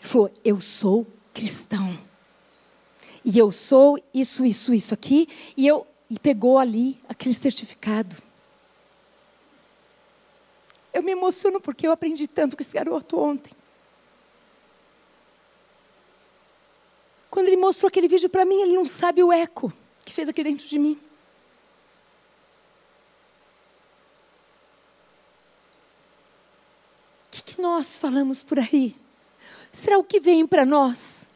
[0.00, 1.98] Ele falou: Eu sou cristão.
[3.24, 5.28] E eu sou isso, isso, isso aqui.
[5.56, 8.16] E, eu, e pegou ali aquele certificado.
[10.92, 13.52] Eu me emociono porque eu aprendi tanto com esse garoto ontem.
[17.30, 19.72] Quando ele mostrou aquele vídeo para mim, ele não sabe o eco
[20.10, 21.00] que fez aqui dentro de mim.
[27.26, 28.96] O que, que nós falamos por aí?
[29.72, 31.28] Será o que vem para nós?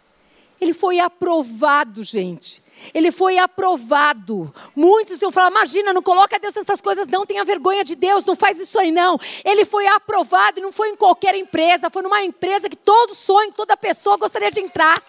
[0.61, 2.65] Ele foi aprovado, gente.
[2.93, 4.53] Ele foi aprovado.
[4.75, 8.35] Muitos iam falar: imagina, não coloca Deus nessas coisas, não tenha vergonha de Deus, não
[8.35, 9.19] faz isso aí, não.
[9.45, 13.53] Ele foi aprovado e não foi em qualquer empresa, foi numa empresa que todo sonho,
[13.53, 15.01] toda pessoa gostaria de entrar.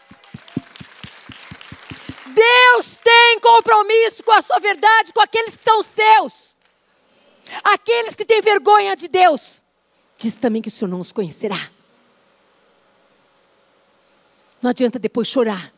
[2.36, 6.56] Deus tem compromisso com a sua verdade, com aqueles que são seus.
[7.64, 9.62] Aqueles que têm vergonha de Deus.
[10.18, 11.72] Diz também que o Senhor não os conhecerá.
[14.62, 15.74] Não adianta depois chorar.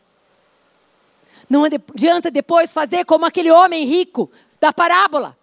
[1.48, 4.30] Não adianta depois fazer como aquele homem rico
[4.60, 5.38] da parábola,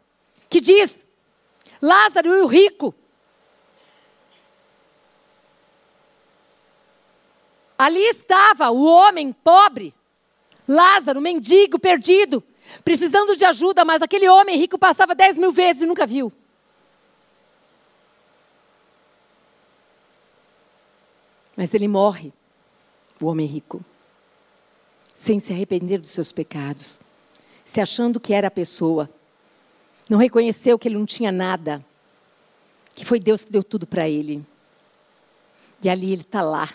[0.49, 1.07] que diz:
[1.82, 2.93] Lázaro e o rico.
[7.78, 9.93] Ali estava o homem pobre,
[10.68, 12.43] Lázaro, mendigo, perdido,
[12.84, 16.32] precisando de ajuda, mas aquele homem rico passava dez mil vezes e nunca viu.
[21.55, 22.34] Mas ele morre,
[23.22, 23.84] o homem rico,
[25.16, 26.99] sem se arrepender dos seus pecados,
[27.63, 29.09] se achando que era a pessoa.
[30.09, 31.84] Não reconheceu que ele não tinha nada,
[32.93, 34.45] que foi Deus que deu tudo para ele.
[35.84, 36.74] E ali ele está lá,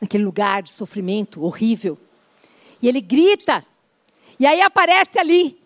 [0.00, 1.98] naquele lugar de sofrimento horrível
[2.82, 3.64] e ele grita.
[4.38, 5.58] E aí aparece ali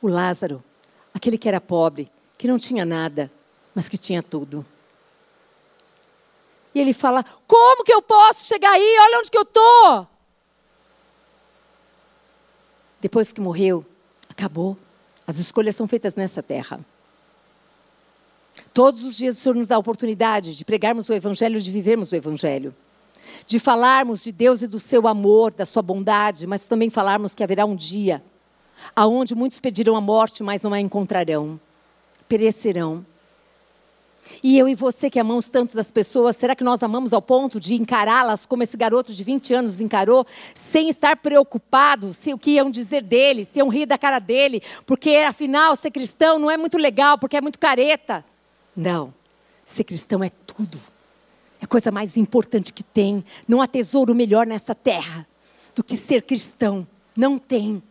[0.00, 0.62] o Lázaro,
[1.14, 3.30] aquele que era pobre, que não tinha nada,
[3.72, 4.66] mas que tinha tudo.
[6.74, 8.96] E ele fala: Como que eu posso chegar aí?
[9.00, 10.08] Olha onde que eu estou.
[13.00, 13.84] Depois que morreu,
[14.28, 14.76] acabou.
[15.26, 16.80] As escolhas são feitas nessa terra.
[18.74, 22.10] Todos os dias o Senhor nos dá a oportunidade de pregarmos o Evangelho, de vivermos
[22.10, 22.74] o Evangelho
[23.46, 27.42] de falarmos de Deus e do seu amor, da sua bondade, mas também falarmos que
[27.42, 28.22] haverá um dia
[28.94, 31.60] aonde muitos pedirão a morte, mas não a encontrarão,
[32.28, 33.04] perecerão.
[34.42, 37.58] E eu e você que amamos tantos as pessoas, será que nós amamos ao ponto
[37.58, 42.52] de encará-las como esse garoto de 20 anos encarou, sem estar preocupado se o que
[42.52, 46.56] iam dizer dele, se iam rir da cara dele, porque afinal ser cristão não é
[46.56, 48.24] muito legal, porque é muito careta.
[48.76, 49.12] Não,
[49.66, 50.78] ser cristão é tudo.
[51.72, 53.24] Coisa mais importante que tem.
[53.48, 55.26] Não há tesouro melhor nessa terra
[55.74, 56.86] do que ser cristão.
[57.16, 57.82] Não tem.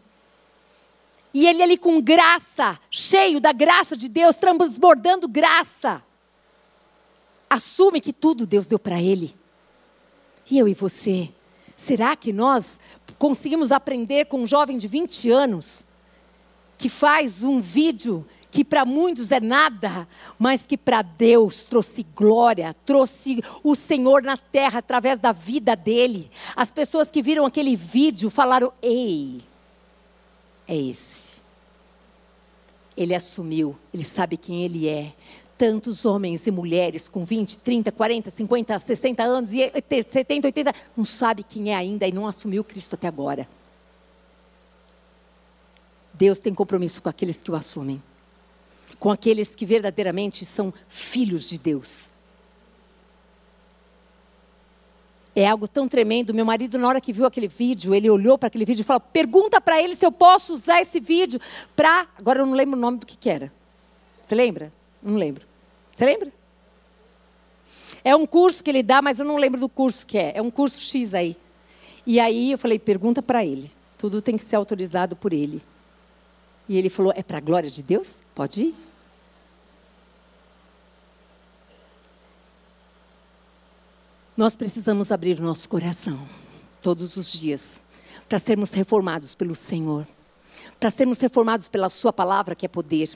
[1.33, 5.99] E ele ali com graça, cheio da graça de Deus, transbordando graça.
[7.49, 9.33] assume que tudo Deus deu para ele.
[10.51, 11.31] E eu e você?
[11.75, 12.79] Será que nós
[13.17, 15.83] conseguimos aprender com um jovem de 20 anos
[16.77, 20.05] que faz um vídeo que para muitos é nada,
[20.37, 26.29] mas que para Deus trouxe glória, trouxe o Senhor na terra através da vida dele.
[26.53, 29.41] As pessoas que viram aquele vídeo falaram: Ei,
[30.67, 31.39] é esse.
[32.95, 35.13] Ele assumiu, ele sabe quem ele é.
[35.57, 39.71] Tantos homens e mulheres com 20, 30, 40, 50, 60 anos, e
[40.11, 43.47] 70, 80, não sabe quem é ainda e não assumiu Cristo até agora.
[46.13, 48.01] Deus tem compromisso com aqueles que o assumem
[49.01, 52.07] com aqueles que verdadeiramente são filhos de Deus.
[55.35, 56.35] É algo tão tremendo.
[56.35, 58.99] Meu marido, na hora que viu aquele vídeo, ele olhou para aquele vídeo e falou:
[58.99, 61.41] pergunta para ele se eu posso usar esse vídeo
[61.75, 62.07] para.
[62.15, 63.51] Agora eu não lembro o nome do que, que era.
[64.21, 64.71] Você lembra?
[65.01, 65.47] Não lembro.
[65.91, 66.31] Você lembra?
[68.03, 70.33] É um curso que ele dá, mas eu não lembro do curso que é.
[70.35, 71.35] É um curso X aí.
[72.05, 73.71] E aí eu falei: pergunta para ele.
[73.97, 75.59] Tudo tem que ser autorizado por ele.
[76.69, 78.11] E ele falou: é para a glória de Deus?
[78.35, 78.90] Pode ir.
[84.41, 86.19] Nós precisamos abrir nosso coração
[86.81, 87.79] todos os dias
[88.27, 90.07] para sermos reformados pelo Senhor,
[90.79, 93.15] para sermos reformados pela Sua palavra, que é poder.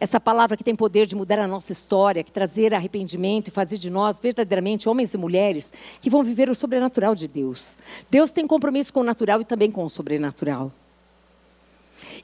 [0.00, 3.76] Essa palavra que tem poder de mudar a nossa história, que trazer arrependimento e fazer
[3.76, 7.76] de nós verdadeiramente homens e mulheres que vão viver o sobrenatural de Deus.
[8.10, 10.72] Deus tem compromisso com o natural e também com o sobrenatural.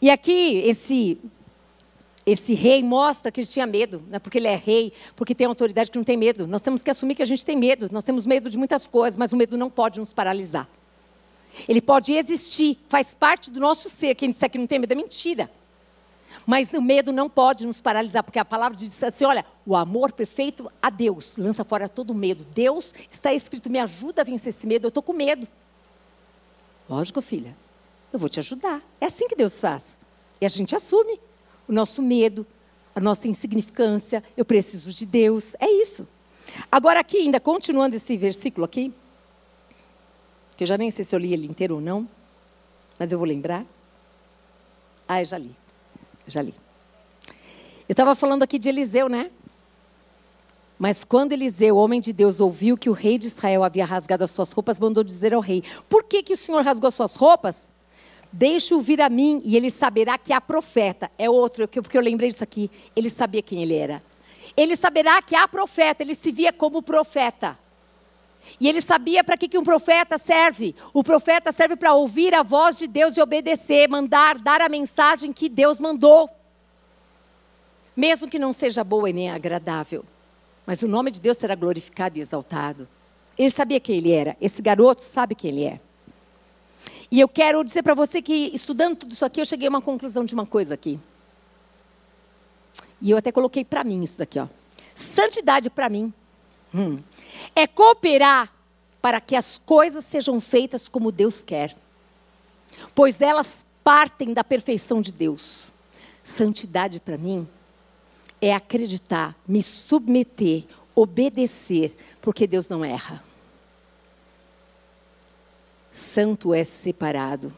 [0.00, 1.16] E aqui, esse
[2.24, 4.18] esse rei mostra que ele tinha medo, né?
[4.18, 6.46] porque ele é rei, porque tem autoridade que não tem medo.
[6.46, 9.16] Nós temos que assumir que a gente tem medo, nós temos medo de muitas coisas,
[9.16, 10.68] mas o medo não pode nos paralisar.
[11.68, 14.14] Ele pode existir, faz parte do nosso ser.
[14.14, 15.50] Quem disser que não tem medo é mentira.
[16.46, 20.12] Mas o medo não pode nos paralisar, porque a palavra diz assim: olha, o amor
[20.12, 22.46] perfeito a Deus lança fora todo medo.
[22.54, 25.46] Deus está escrito, me ajuda a vencer esse medo, eu estou com medo.
[26.88, 27.54] Lógico, filha,
[28.12, 28.80] eu vou te ajudar.
[29.00, 29.84] É assim que Deus faz.
[30.40, 31.20] E a gente assume
[31.68, 32.46] o nosso medo,
[32.94, 35.54] a nossa insignificância, eu preciso de Deus.
[35.58, 36.06] É isso.
[36.70, 38.92] Agora, aqui, ainda continuando esse versículo aqui,
[40.56, 42.08] que eu já nem sei se eu li ele inteiro ou não,
[42.98, 43.64] mas eu vou lembrar.
[45.08, 45.54] Ah, eu já li.
[46.26, 46.54] Eu já li.
[47.88, 49.30] Eu estava falando aqui de Eliseu, né?
[50.78, 54.30] Mas quando Eliseu, homem de Deus, ouviu que o rei de Israel havia rasgado as
[54.30, 57.71] suas roupas, mandou dizer ao rei: Por que, que o senhor rasgou as suas roupas?
[58.32, 61.10] Deixe-o vir a mim e ele saberá que há profeta.
[61.18, 62.70] É outro, porque eu lembrei disso aqui.
[62.96, 64.02] Ele sabia quem ele era.
[64.56, 67.58] Ele saberá que há profeta, ele se via como profeta.
[68.58, 70.74] E ele sabia para que, que um profeta serve.
[70.92, 75.32] O profeta serve para ouvir a voz de Deus e obedecer, mandar, dar a mensagem
[75.32, 76.28] que Deus mandou.
[77.94, 80.04] Mesmo que não seja boa e nem agradável.
[80.66, 82.88] Mas o nome de Deus será glorificado e exaltado.
[83.36, 84.36] Ele sabia quem ele era.
[84.40, 85.80] Esse garoto sabe quem ele é.
[87.12, 89.82] E eu quero dizer para você que, estudando tudo isso aqui, eu cheguei a uma
[89.82, 90.98] conclusão de uma coisa aqui.
[93.02, 94.48] E eu até coloquei para mim isso aqui, ó.
[94.94, 96.10] Santidade para mim
[96.74, 96.98] hum,
[97.54, 98.50] é cooperar
[99.02, 101.76] para que as coisas sejam feitas como Deus quer,
[102.94, 105.70] pois elas partem da perfeição de Deus.
[106.24, 107.46] Santidade para mim
[108.40, 113.22] é acreditar, me submeter, obedecer, porque Deus não erra
[115.92, 117.52] santo é separado.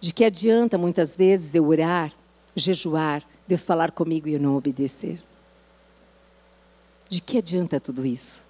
[0.00, 2.12] De que adianta muitas vezes eu orar,
[2.56, 5.20] jejuar, Deus falar comigo e eu não obedecer?
[7.08, 8.46] De que adianta tudo isso?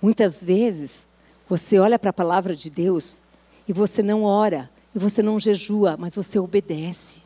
[0.00, 1.04] Muitas vezes
[1.48, 3.20] você olha para a palavra de Deus
[3.66, 7.22] e você não ora, e você não jejua, mas você obedece.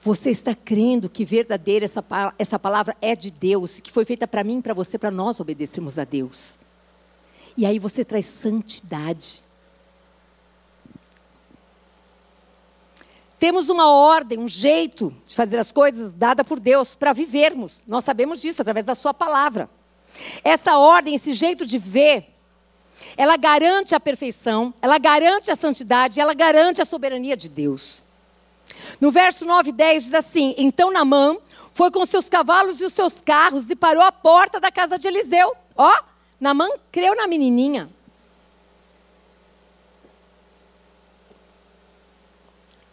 [0.00, 2.04] Você está crendo que verdadeira essa,
[2.38, 5.98] essa palavra é de Deus, que foi feita para mim, para você, para nós obedecermos
[5.98, 6.58] a Deus.
[7.56, 9.42] E aí você traz santidade.
[13.38, 17.84] Temos uma ordem, um jeito de fazer as coisas dada por Deus para vivermos.
[17.86, 19.68] Nós sabemos disso através da Sua palavra.
[20.42, 22.26] Essa ordem, esse jeito de ver,
[23.16, 28.02] ela garante a perfeição, ela garante a santidade, ela garante a soberania de Deus.
[29.00, 31.36] No verso 9 e 10 diz assim: Então Namã
[31.72, 35.08] foi com seus cavalos e os seus carros e parou à porta da casa de
[35.08, 35.54] Eliseu.
[35.76, 35.92] Ó,
[36.44, 37.88] Namã creu na menininha.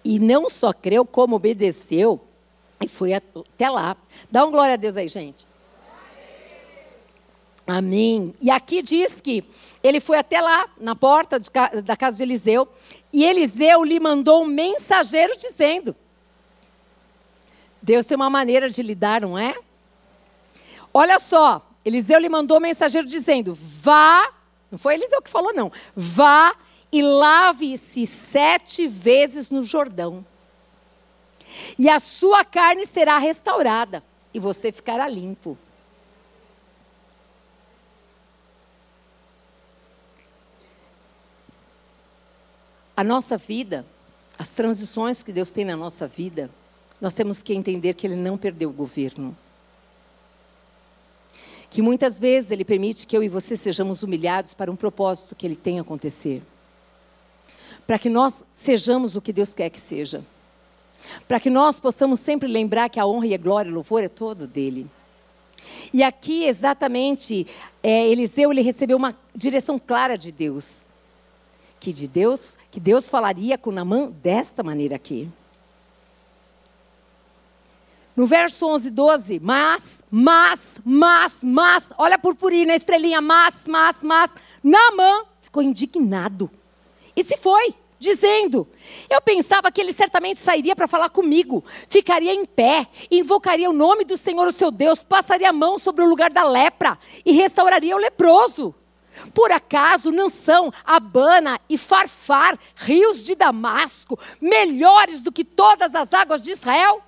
[0.06, 2.22] E não só creu, como obedeceu
[2.80, 3.98] e foi até lá.
[4.32, 5.46] Dá um glória a Deus aí, gente.
[7.68, 8.34] Amém.
[8.40, 9.44] E aqui diz que
[9.84, 11.50] ele foi até lá, na porta de,
[11.84, 12.70] da casa de Eliseu,
[13.12, 15.94] e Eliseu lhe mandou um mensageiro dizendo:
[17.82, 19.58] Deus tem uma maneira de lidar, não é?
[20.94, 24.32] Olha só, Eliseu lhe mandou mensageiro dizendo: Vá,
[24.72, 25.72] não foi Eliseu que falou, não.
[25.96, 26.56] Vá
[26.92, 30.26] e lave-se sete vezes no Jordão.
[31.78, 34.04] E a sua carne será restaurada,
[34.34, 35.58] e você ficará limpo.
[42.96, 43.86] A nossa vida,
[44.38, 46.50] as transições que Deus tem na nossa vida,
[47.00, 49.36] nós temos que entender que Ele não perdeu o governo.
[51.72, 55.48] Que muitas vezes Ele permite que eu e você sejamos humilhados para um propósito que
[55.48, 56.44] Ele tem a acontecer.
[57.88, 60.22] Para que nós sejamos o que Deus quer que seja.
[61.28, 64.04] Para que nós possamos sempre lembrar que a honra e a glória e o louvor
[64.04, 64.88] é todo dele.
[65.94, 67.48] E aqui, exatamente,
[67.82, 70.78] é, Eliseu ele recebeu uma direção clara de Deus.
[71.80, 75.28] Que de Deus, que Deus falaria com Namã desta maneira aqui.
[78.22, 84.04] No verso 11, 12, mas, mas, mas, mas, olha a purpurina, a estrelinha, mas, mas,
[84.04, 84.30] mas,
[84.64, 86.48] Namã ficou indignado.
[87.16, 88.68] E se foi, dizendo:
[89.10, 94.06] Eu pensava que ele certamente sairia para falar comigo, ficaria em pé, invocaria o nome
[94.06, 97.96] do Senhor, o seu Deus, passaria a mão sobre o lugar da lepra e restauraria
[97.96, 98.76] o leproso.
[99.34, 106.14] Por acaso não são Abana e Farfar, rios de Damasco, melhores do que todas as
[106.14, 107.02] águas de Israel?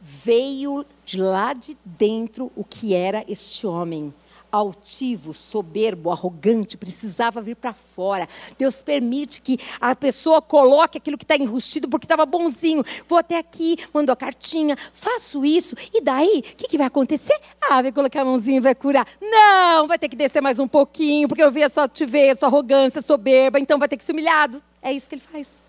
[0.00, 4.12] Veio de lá de dentro o que era este homem.
[4.50, 8.26] Altivo, soberbo, arrogante, precisava vir para fora.
[8.56, 12.82] Deus permite que a pessoa coloque aquilo que está enrustido porque estava bonzinho.
[13.06, 16.38] Vou até aqui, mandou a cartinha, faço isso, e daí?
[16.38, 17.38] O que, que vai acontecer?
[17.60, 19.06] Ah, vai colocar a mãozinha e vai curar.
[19.20, 22.48] Não, vai ter que descer mais um pouquinho, porque eu vi só te ver, sua
[22.48, 24.62] arrogância, soberba, então vai ter que ser humilhado.
[24.80, 25.67] É isso que ele faz.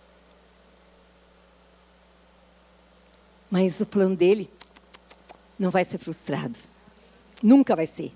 [3.50, 4.50] Mas o plano dele
[5.58, 6.58] não vai ser frustrado.
[7.42, 8.14] Nunca vai ser.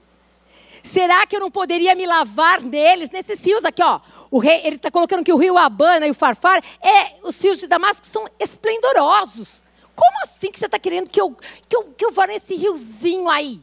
[0.84, 4.02] Será que eu não poderia me lavar neles, nesses rios aqui, ó?
[4.30, 7.60] O rei, ele está colocando que o rio Abana e o Farfar, é, os rios
[7.60, 9.64] de Damasco são esplendorosos.
[9.96, 11.36] Como assim que você está querendo que eu,
[11.70, 13.62] que, eu, que eu vá nesse riozinho aí?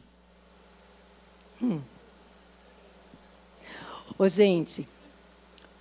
[1.61, 1.81] Hum.
[4.17, 4.87] Ô, gente,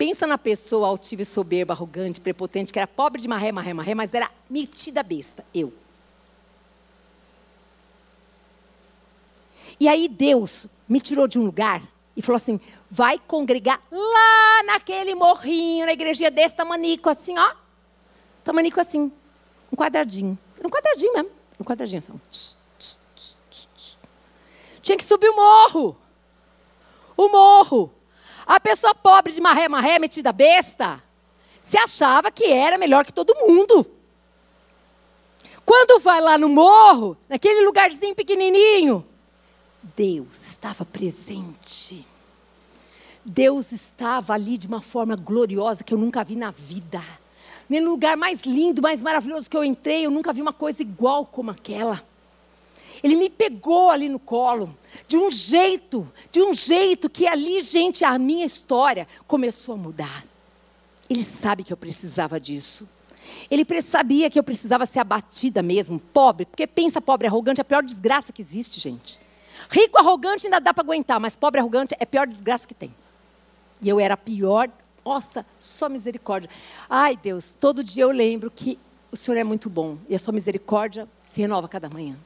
[0.00, 3.94] pensa na pessoa altiva e soberba, arrogante, prepotente, que era pobre de marré, marré, marré,
[3.94, 5.44] mas era metida besta.
[5.54, 5.74] Eu.
[9.78, 11.82] E aí Deus me tirou de um lugar
[12.16, 12.58] e falou assim:
[12.90, 17.52] vai congregar lá naquele morrinho, na igrejinha desse tamanico, assim, ó.
[18.42, 19.12] Tamanico assim,
[19.70, 20.38] um quadradinho.
[20.64, 21.30] Um quadradinho mesmo,
[21.60, 22.18] um quadradinho assim.
[24.80, 25.94] Tinha que subir o morro.
[27.18, 27.99] O morro.
[28.50, 31.00] A pessoa pobre de marré, marré, metida besta,
[31.60, 33.88] se achava que era melhor que todo mundo.
[35.64, 39.06] Quando vai lá no morro, naquele lugarzinho pequenininho,
[39.96, 42.04] Deus estava presente.
[43.24, 47.00] Deus estava ali de uma forma gloriosa que eu nunca vi na vida.
[47.68, 50.82] Nem no lugar mais lindo, mais maravilhoso que eu entrei, eu nunca vi uma coisa
[50.82, 52.02] igual como aquela.
[53.02, 54.76] Ele me pegou ali no colo,
[55.08, 60.24] de um jeito, de um jeito que ali, gente, a minha história começou a mudar.
[61.08, 62.88] Ele sabe que eu precisava disso.
[63.50, 67.64] Ele sabia que eu precisava ser abatida mesmo, pobre, porque pensa pobre arrogante, é a
[67.64, 69.18] pior desgraça que existe, gente.
[69.68, 72.94] Rico arrogante ainda dá para aguentar, mas pobre arrogante é a pior desgraça que tem.
[73.82, 74.68] E eu era a pior,
[75.04, 76.50] nossa, só misericórdia.
[76.88, 78.78] Ai, Deus, todo dia eu lembro que
[79.10, 82.16] o Senhor é muito bom e a sua misericórdia se renova cada manhã.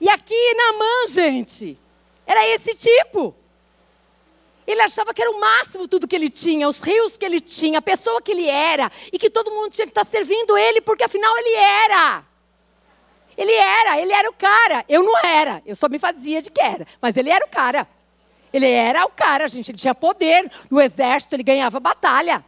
[0.00, 1.78] E aqui na mão, gente,
[2.26, 3.34] era esse tipo.
[4.66, 7.78] Ele achava que era o máximo tudo que ele tinha, os rios que ele tinha,
[7.78, 11.04] a pessoa que ele era, e que todo mundo tinha que estar servindo ele, porque
[11.04, 12.24] afinal ele era.
[13.36, 14.84] Ele era, ele era o cara.
[14.88, 16.86] Eu não era, eu só me fazia de que era.
[17.00, 17.86] Mas ele era o cara.
[18.52, 19.70] Ele era o cara, gente.
[19.70, 22.44] Ele tinha poder no exército, ele ganhava batalha.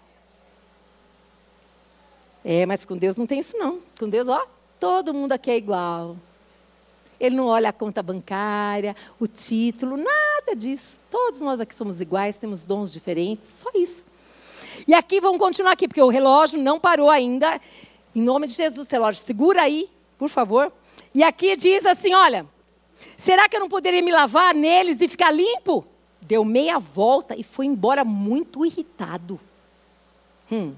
[2.44, 3.80] É, mas com Deus não tem isso não.
[3.99, 4.46] Com Deus, ó,
[4.80, 6.16] todo mundo aqui é igual.
[7.21, 10.97] Ele não olha a conta bancária, o título, nada disso.
[11.11, 14.05] Todos nós aqui somos iguais, temos dons diferentes, só isso.
[14.87, 17.61] E aqui vamos continuar aqui, porque o relógio não parou ainda.
[18.14, 20.73] Em nome de Jesus, relógio, segura aí, por favor.
[21.14, 22.47] E aqui diz assim: olha,
[23.16, 25.85] será que eu não poderia me lavar neles e ficar limpo?
[26.21, 29.41] Deu meia volta e foi embora muito irritado.
[30.51, 30.75] Hum.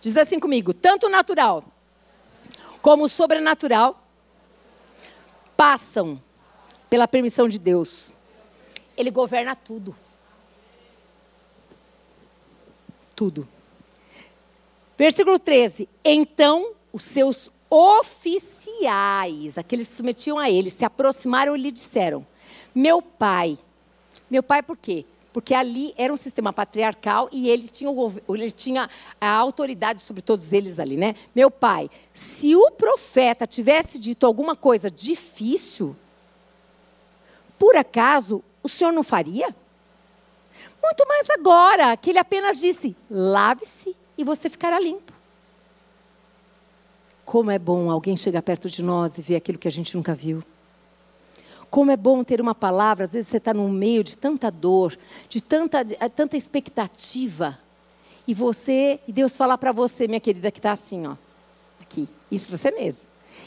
[0.00, 1.64] Diz assim comigo: tanto natural
[2.80, 4.03] como sobrenatural
[5.56, 6.20] passam
[6.88, 8.12] pela permissão de Deus.
[8.96, 9.96] Ele governa tudo.
[13.16, 13.48] Tudo.
[14.96, 21.60] Versículo 13: Então os seus oficiais, aqueles que se submetiam a ele, se aproximaram e
[21.60, 22.26] lhe disseram:
[22.74, 23.58] Meu pai.
[24.30, 25.04] Meu pai por quê?
[25.34, 27.90] Porque ali era um sistema patriarcal e ele tinha,
[28.28, 28.88] ele tinha
[29.20, 31.16] a autoridade sobre todos eles ali, né?
[31.34, 35.96] Meu pai, se o profeta tivesse dito alguma coisa difícil,
[37.58, 39.52] por acaso o senhor não faria?
[40.80, 45.12] Muito mais agora, que ele apenas disse: lave-se e você ficará limpo.
[47.24, 50.14] Como é bom alguém chegar perto de nós e ver aquilo que a gente nunca
[50.14, 50.44] viu.
[51.74, 54.96] Como é bom ter uma palavra, às vezes você está no meio de tanta dor,
[55.28, 57.58] de tanta, de eh, tanta expectativa,
[58.28, 61.16] e você, e Deus falar para você, minha querida, que está assim, ó,
[61.80, 63.00] aqui, isso você mesmo,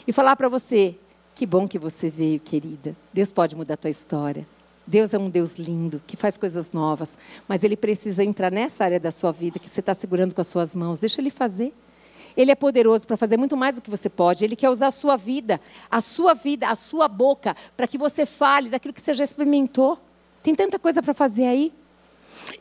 [0.06, 0.94] e falar para você,
[1.34, 2.94] que bom que você veio, querida.
[3.14, 4.46] Deus pode mudar a tua história.
[4.86, 7.16] Deus é um Deus lindo, que faz coisas novas,
[7.48, 10.48] mas Ele precisa entrar nessa área da sua vida que você está segurando com as
[10.48, 11.00] suas mãos.
[11.00, 11.72] Deixa Ele fazer.
[12.38, 14.44] Ele é poderoso para fazer muito mais do que você pode.
[14.44, 15.60] Ele quer usar a sua vida,
[15.90, 19.98] a sua vida, a sua boca, para que você fale daquilo que você já experimentou.
[20.40, 21.72] Tem tanta coisa para fazer aí.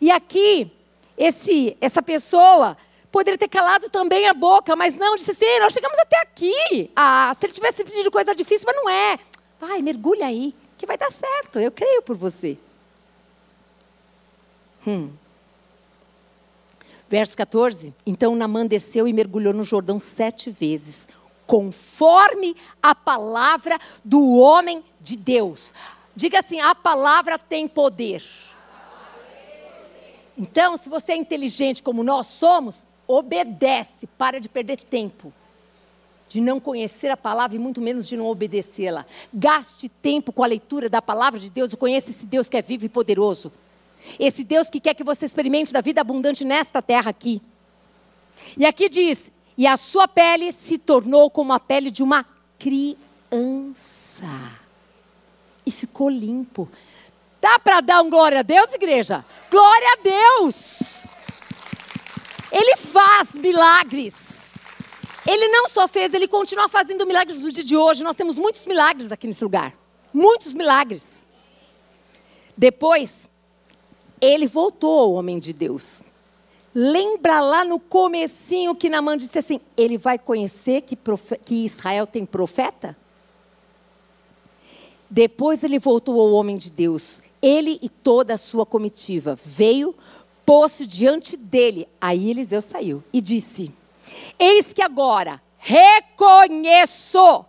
[0.02, 0.72] E aqui,
[1.16, 2.76] esse, essa pessoa
[3.12, 6.90] poderia ter calado também a boca, mas não, disse assim: nós chegamos até aqui.
[6.96, 9.20] Ah, se ele tivesse pedido coisa difícil, mas não é.
[9.60, 11.60] Vai, mergulha aí, que vai dar certo.
[11.60, 12.58] Eu creio por você.
[14.88, 15.12] Hum.
[17.10, 21.08] Verso 14: Então Namã desceu e mergulhou no Jordão sete vezes,
[21.46, 25.74] conforme a palavra do homem de Deus.
[26.16, 28.24] Diga assim: a palavra tem poder.
[30.38, 35.34] Então, se você é inteligente como nós somos, obedece, para de perder tempo.
[36.30, 39.06] De não conhecer a palavra e muito menos de não obedecê-la.
[39.34, 42.62] Gaste tempo com a leitura da palavra de Deus e conheça esse Deus que é
[42.62, 43.52] vivo e poderoso.
[44.20, 47.42] Esse Deus que quer que você experimente da vida abundante nesta terra aqui.
[48.58, 52.26] E aqui diz: e a sua pele se tornou como a pele de uma
[52.60, 52.98] criança.
[55.66, 56.70] E ficou limpo.
[57.42, 59.26] Dá para dar um glória a Deus, igreja?
[59.50, 61.04] Glória a Deus!
[62.52, 64.16] Ele faz milagres.
[65.26, 68.04] Ele não só fez, ele continua fazendo milagres no dia de hoje.
[68.04, 69.74] Nós temos muitos milagres aqui nesse lugar.
[70.14, 71.26] Muitos milagres.
[72.56, 73.28] Depois,
[74.22, 76.02] ele voltou ao homem de Deus.
[76.74, 80.98] Lembra lá no comecinho que Namã disse assim: ele vai conhecer que,
[81.44, 82.96] que Israel tem profeta?
[85.10, 87.22] Depois ele voltou ao homem de Deus.
[87.42, 89.96] Ele e toda a sua comitiva veio,
[90.46, 91.88] pôs-se diante dele.
[92.00, 93.72] Aí Eliseu saiu e disse:
[94.38, 97.46] Eis que agora reconheço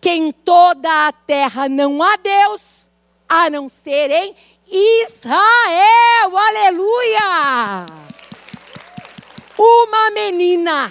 [0.00, 2.90] que em toda a terra não há Deus,
[3.28, 4.34] a não ser em
[4.74, 7.84] Israel, aleluia!
[9.58, 10.90] Uma menina,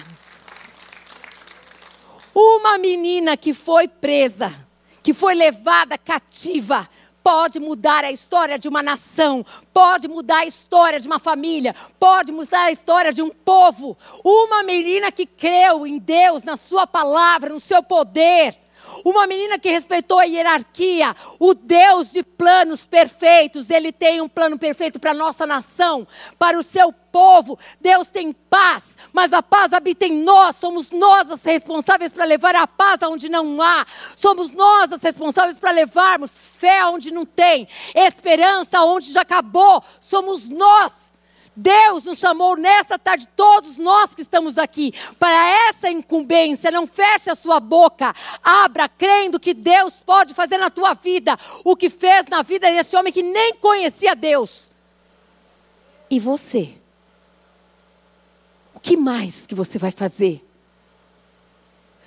[2.32, 4.54] uma menina que foi presa,
[5.02, 6.88] que foi levada cativa,
[7.24, 12.30] pode mudar a história de uma nação, pode mudar a história de uma família, pode
[12.30, 13.98] mudar a história de um povo.
[14.24, 18.56] Uma menina que creu em Deus, na Sua palavra, no seu poder.
[19.04, 24.58] Uma menina que respeitou a hierarquia, o Deus de planos perfeitos, ele tem um plano
[24.58, 26.06] perfeito para a nossa nação,
[26.38, 27.58] para o seu povo.
[27.80, 30.56] Deus tem paz, mas a paz habita em nós.
[30.56, 33.86] Somos nós as responsáveis para levar a paz aonde não há.
[34.16, 39.82] Somos nós as responsáveis para levarmos fé onde não tem, esperança onde já acabou.
[40.00, 41.11] Somos nós.
[41.54, 46.70] Deus nos chamou nessa tarde, todos nós que estamos aqui, para essa incumbência.
[46.70, 51.76] Não feche a sua boca, abra, crendo que Deus pode fazer na tua vida o
[51.76, 54.70] que fez na vida desse homem que nem conhecia Deus.
[56.10, 56.74] E você?
[58.74, 60.44] O que mais que você vai fazer?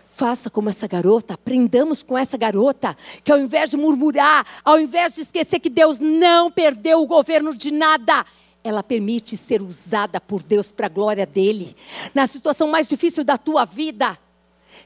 [0.07, 5.13] Faça como essa garota, aprendamos com essa garota, que ao invés de murmurar, ao invés
[5.13, 8.25] de esquecer que Deus não perdeu o governo de nada,
[8.65, 11.75] ela permite ser usada por Deus para a glória dele.
[12.15, 14.17] Na situação mais difícil da tua vida,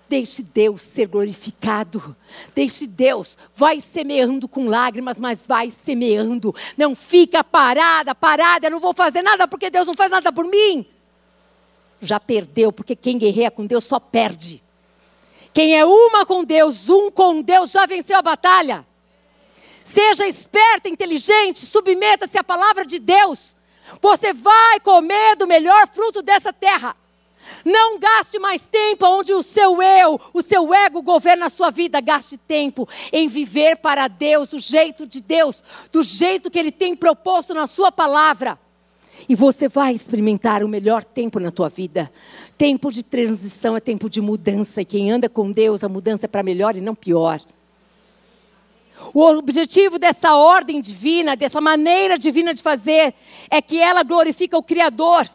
[0.09, 2.13] deixe Deus ser glorificado.
[2.53, 6.53] Deixe Deus, vai semeando com lágrimas, mas vai semeando.
[6.77, 10.43] Não fica parada, parada, eu não vou fazer nada porque Deus não faz nada por
[10.43, 10.85] mim.
[12.01, 14.61] Já perdeu, porque quem guerreia com Deus só perde.
[15.53, 18.85] Quem é uma com Deus, um com Deus, já venceu a batalha.
[19.85, 23.57] Seja esperta, inteligente, submeta-se à palavra de Deus.
[24.01, 26.95] Você vai comer do melhor fruto dessa terra.
[27.65, 31.99] Não gaste mais tempo onde o seu eu, o seu ego governa a sua vida.
[31.99, 36.95] Gaste tempo em viver para Deus, do jeito de Deus, do jeito que Ele tem
[36.95, 38.59] proposto na Sua palavra.
[39.27, 42.11] E você vai experimentar o melhor tempo na tua vida.
[42.57, 44.81] Tempo de transição é tempo de mudança.
[44.81, 47.41] E quem anda com Deus, a mudança é para melhor e não pior.
[49.13, 53.13] O objetivo dessa ordem divina, dessa maneira divina de fazer,
[53.49, 55.27] é que ela glorifica o Criador.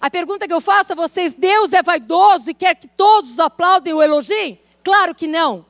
[0.00, 3.40] A pergunta que eu faço a vocês: Deus é vaidoso e quer que todos os
[3.40, 4.60] aplaudem o elogiem?
[4.82, 5.64] Claro que não.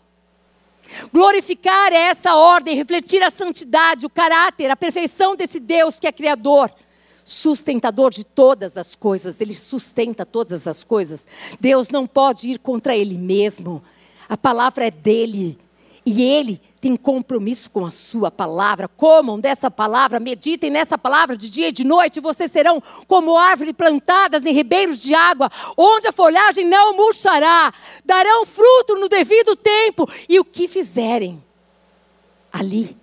[1.12, 6.12] Glorificar é essa ordem, refletir a santidade, o caráter, a perfeição desse Deus que é
[6.12, 6.70] Criador,
[7.24, 11.26] sustentador de todas as coisas, Ele sustenta todas as coisas.
[11.59, 13.82] Deus não pode ir contra Ele mesmo,
[14.28, 15.59] a palavra é dele,
[16.05, 18.86] e Ele tem compromisso com a sua palavra.
[18.86, 22.20] Comam dessa palavra, meditem nessa palavra de dia e de noite.
[22.20, 27.73] Vocês serão como árvores plantadas em ribeiros de água, onde a folhagem não murchará.
[28.05, 30.06] Darão fruto no devido tempo.
[30.28, 31.43] E o que fizerem
[32.52, 32.94] ali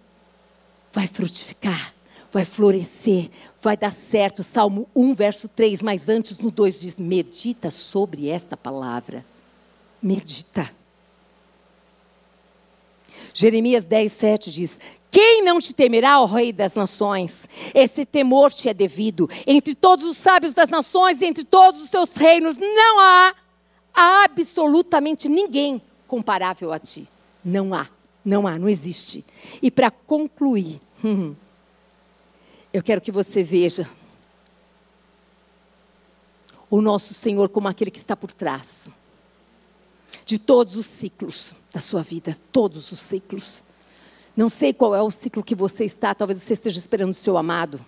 [0.91, 1.91] vai frutificar,
[2.31, 4.43] vai florescer, vai dar certo.
[4.43, 5.81] Salmo 1, verso 3.
[5.81, 9.25] Mas antes, no 2 diz: Medita sobre esta palavra.
[9.99, 10.69] Medita.
[13.33, 14.79] Jeremias 10, 7 diz:
[15.09, 17.47] Quem não te temerá, ó Rei das nações?
[17.73, 19.29] Esse temor te é devido.
[19.45, 23.35] Entre todos os sábios das nações entre todos os seus reinos, não há
[23.93, 27.07] absolutamente ninguém comparável a ti.
[27.43, 27.87] Não há,
[28.23, 29.25] não há, não existe.
[29.61, 30.79] E para concluir,
[32.73, 33.89] eu quero que você veja
[36.69, 38.87] o nosso Senhor como aquele que está por trás
[40.25, 43.63] de todos os ciclos da sua vida, todos os ciclos.
[44.35, 47.37] Não sei qual é o ciclo que você está, talvez você esteja esperando o seu
[47.37, 47.83] amado.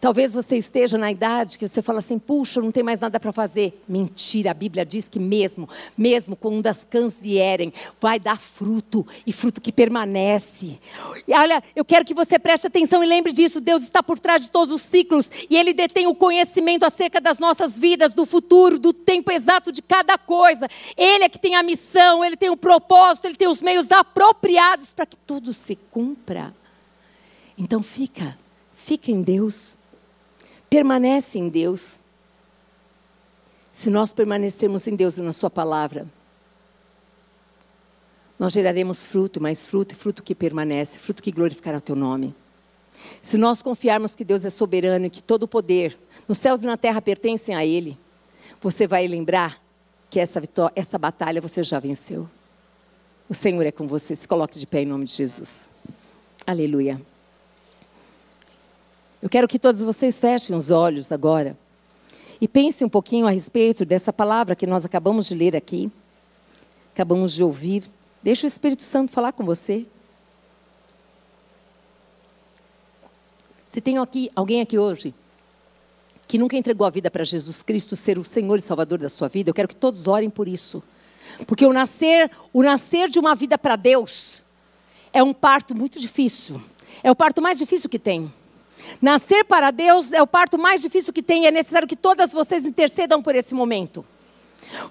[0.00, 3.32] Talvez você esteja na idade que você fala assim: puxa, não tem mais nada para
[3.32, 3.82] fazer.
[3.88, 9.32] Mentira, a Bíblia diz que mesmo, mesmo quando as cãs vierem, vai dar fruto e
[9.32, 10.78] fruto que permanece.
[11.26, 14.42] E olha, eu quero que você preste atenção e lembre disso: Deus está por trás
[14.42, 18.78] de todos os ciclos e Ele detém o conhecimento acerca das nossas vidas, do futuro,
[18.78, 20.68] do tempo exato de cada coisa.
[20.96, 24.92] Ele é que tem a missão, Ele tem o propósito, Ele tem os meios apropriados
[24.92, 26.54] para que tudo se cumpra.
[27.56, 28.38] Então fica
[28.90, 29.76] Fica em Deus.
[30.68, 32.00] Permanece em Deus.
[33.72, 36.08] Se nós permanecermos em Deus e na Sua palavra,
[38.36, 42.34] nós geraremos fruto, mais fruto e fruto que permanece, fruto que glorificará o Teu nome.
[43.22, 45.96] Se nós confiarmos que Deus é soberano e que todo o poder
[46.26, 47.96] nos céus e na terra pertencem a Ele,
[48.60, 49.62] você vai lembrar
[50.10, 52.28] que essa, vitória, essa batalha você já venceu.
[53.28, 54.16] O Senhor é com você.
[54.16, 55.68] Se coloque de pé em nome de Jesus.
[56.44, 57.00] Aleluia.
[59.22, 61.56] Eu quero que todos vocês fechem os olhos agora
[62.40, 65.90] e pensem um pouquinho a respeito dessa palavra que nós acabamos de ler aqui,
[66.94, 67.88] acabamos de ouvir.
[68.22, 69.86] Deixa o Espírito Santo falar com você.
[73.66, 75.14] Se tem aqui, alguém aqui hoje
[76.26, 79.28] que nunca entregou a vida para Jesus Cristo ser o Senhor e Salvador da sua
[79.28, 80.82] vida, eu quero que todos orem por isso.
[81.46, 84.44] Porque o nascer, o nascer de uma vida para Deus
[85.12, 86.62] é um parto muito difícil.
[87.02, 88.32] É o parto mais difícil que tem.
[89.00, 92.32] Nascer para Deus é o parto mais difícil que tem e é necessário que todas
[92.32, 94.04] vocês intercedam por esse momento.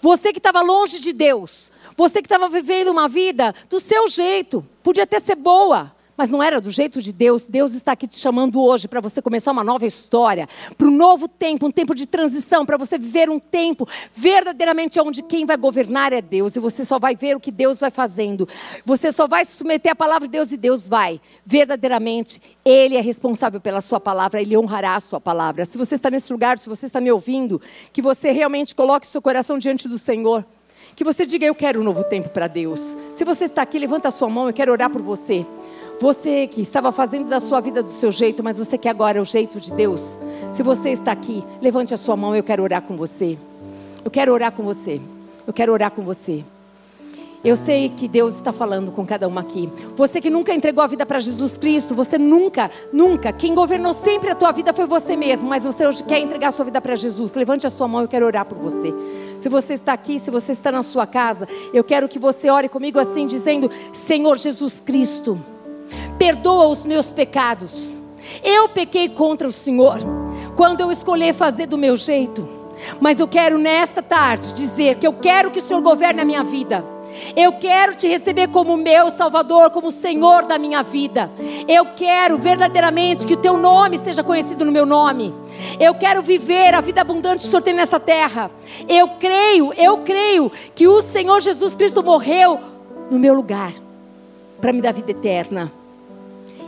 [0.02, 4.66] Você que estava longe de Deus, você que estava vivendo uma vida do seu jeito,
[4.84, 7.46] podia até ser boa, mas não era do jeito de Deus.
[7.46, 11.30] Deus está aqui te chamando hoje para você começar uma nova história, para um novo
[11.30, 16.12] tempo, um tempo de transição, para você viver um tempo verdadeiramente onde quem vai governar
[16.12, 18.46] é Deus e você só vai ver o que Deus vai fazendo.
[18.86, 21.22] Você só vai se submeter à palavra de Deus e Deus vai.
[21.46, 25.64] Verdadeiramente, Ele é responsável pela sua palavra, Ele honrará a sua palavra.
[25.64, 27.62] Se você está nesse lugar, se você está me ouvindo,
[27.94, 30.46] que você realmente coloque seu coração diante do Senhor.
[30.98, 32.98] Que você diga, eu quero um novo tempo para Deus.
[33.14, 35.46] Se você está aqui, levanta a sua mão, eu quero orar por você.
[36.00, 39.26] Você que estava fazendo da sua vida do seu jeito, mas você quer agora o
[39.26, 40.18] jeito de Deus.
[40.50, 43.38] Se você está aqui, levante a sua mão, eu quero orar com você.
[44.06, 45.02] Eu quero orar com você.
[45.46, 46.46] Eu quero orar com você.
[47.44, 49.70] Eu sei que Deus está falando com cada uma aqui.
[49.98, 54.30] Você que nunca entregou a vida para Jesus Cristo, você nunca, nunca, quem governou sempre
[54.30, 56.96] a tua vida foi você mesmo, mas você hoje quer entregar a sua vida para
[56.96, 57.36] Jesus.
[57.36, 58.94] Levante a sua mão, eu quero orar por você.
[59.38, 62.70] Se você está aqui, se você está na sua casa, eu quero que você ore
[62.70, 65.38] comigo assim, dizendo: Senhor Jesus Cristo
[66.18, 67.96] perdoa os meus pecados.
[68.44, 70.00] Eu pequei contra o Senhor
[70.56, 72.48] quando eu escolhi fazer do meu jeito.
[73.00, 76.44] Mas eu quero nesta tarde dizer que eu quero que o Senhor governe a minha
[76.44, 76.84] vida.
[77.36, 81.30] Eu quero te receber como meu Salvador, como Senhor da minha vida.
[81.68, 85.34] Eu quero verdadeiramente que o teu nome seja conhecido no meu nome.
[85.80, 88.52] Eu quero viver a vida abundante que o Senhor tem nessa terra.
[88.88, 92.60] Eu creio, eu creio que o Senhor Jesus Cristo morreu
[93.10, 93.74] no meu lugar
[94.62, 95.79] para me dar vida eterna.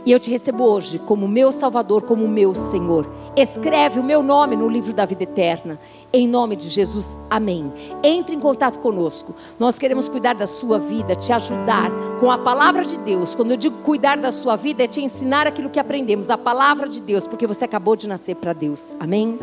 [0.04, 3.08] E eu te recebo hoje como meu Salvador, como meu Senhor.
[3.36, 5.78] Escreve o meu nome no livro da vida eterna.
[6.12, 7.72] Em nome de Jesus, amém.
[8.02, 9.34] Entre em contato conosco.
[9.58, 13.34] Nós queremos cuidar da sua vida, te ajudar com a palavra de Deus.
[13.34, 16.88] Quando eu digo cuidar da sua vida, é te ensinar aquilo que aprendemos, a palavra
[16.88, 18.96] de Deus, porque você acabou de nascer para Deus.
[18.98, 19.38] Amém?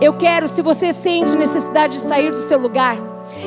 [0.00, 2.98] Eu quero, se você sente necessidade de sair do seu lugar,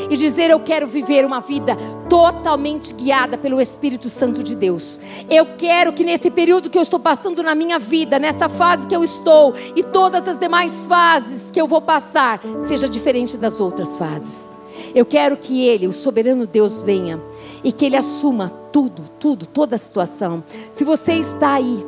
[0.09, 1.77] e dizer: Eu quero viver uma vida
[2.09, 4.99] totalmente guiada pelo Espírito Santo de Deus.
[5.29, 8.95] Eu quero que nesse período que eu estou passando na minha vida, nessa fase que
[8.95, 13.97] eu estou e todas as demais fases que eu vou passar, seja diferente das outras
[13.97, 14.49] fases.
[14.93, 17.21] Eu quero que Ele, o soberano Deus, venha
[17.63, 20.43] e que Ele assuma tudo, tudo, toda a situação.
[20.71, 21.85] Se você está aí,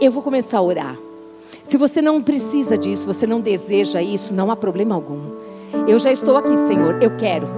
[0.00, 0.98] eu vou começar a orar.
[1.64, 5.51] Se você não precisa disso, você não deseja isso, não há problema algum.
[5.86, 7.02] Eu já estou aqui, Senhor.
[7.02, 7.48] Eu quero.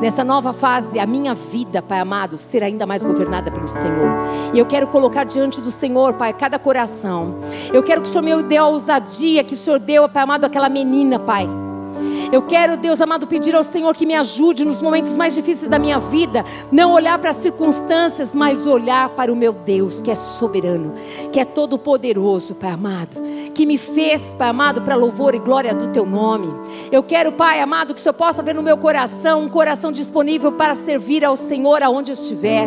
[0.00, 4.10] Nessa nova fase, a minha vida, Pai amado, ser ainda mais governada pelo Senhor.
[4.52, 7.38] E eu quero colocar diante do Senhor, Pai, cada coração.
[7.72, 10.44] Eu quero que o Senhor me dê a ousadia que o Senhor deu, Pai amado,
[10.44, 11.48] aquela menina, Pai
[12.32, 15.78] eu quero, Deus amado, pedir ao Senhor que me ajude nos momentos mais difíceis da
[15.78, 16.42] minha vida,
[16.72, 20.94] não olhar para as circunstâncias, mas olhar para o meu Deus, que é soberano,
[21.30, 23.20] que é todo poderoso, Pai amado,
[23.54, 26.48] que me fez, Pai amado, para louvor e glória do teu nome.
[26.90, 30.52] Eu quero, Pai amado, que o Senhor possa ver no meu coração um coração disponível
[30.52, 32.66] para servir ao Senhor aonde eu estiver.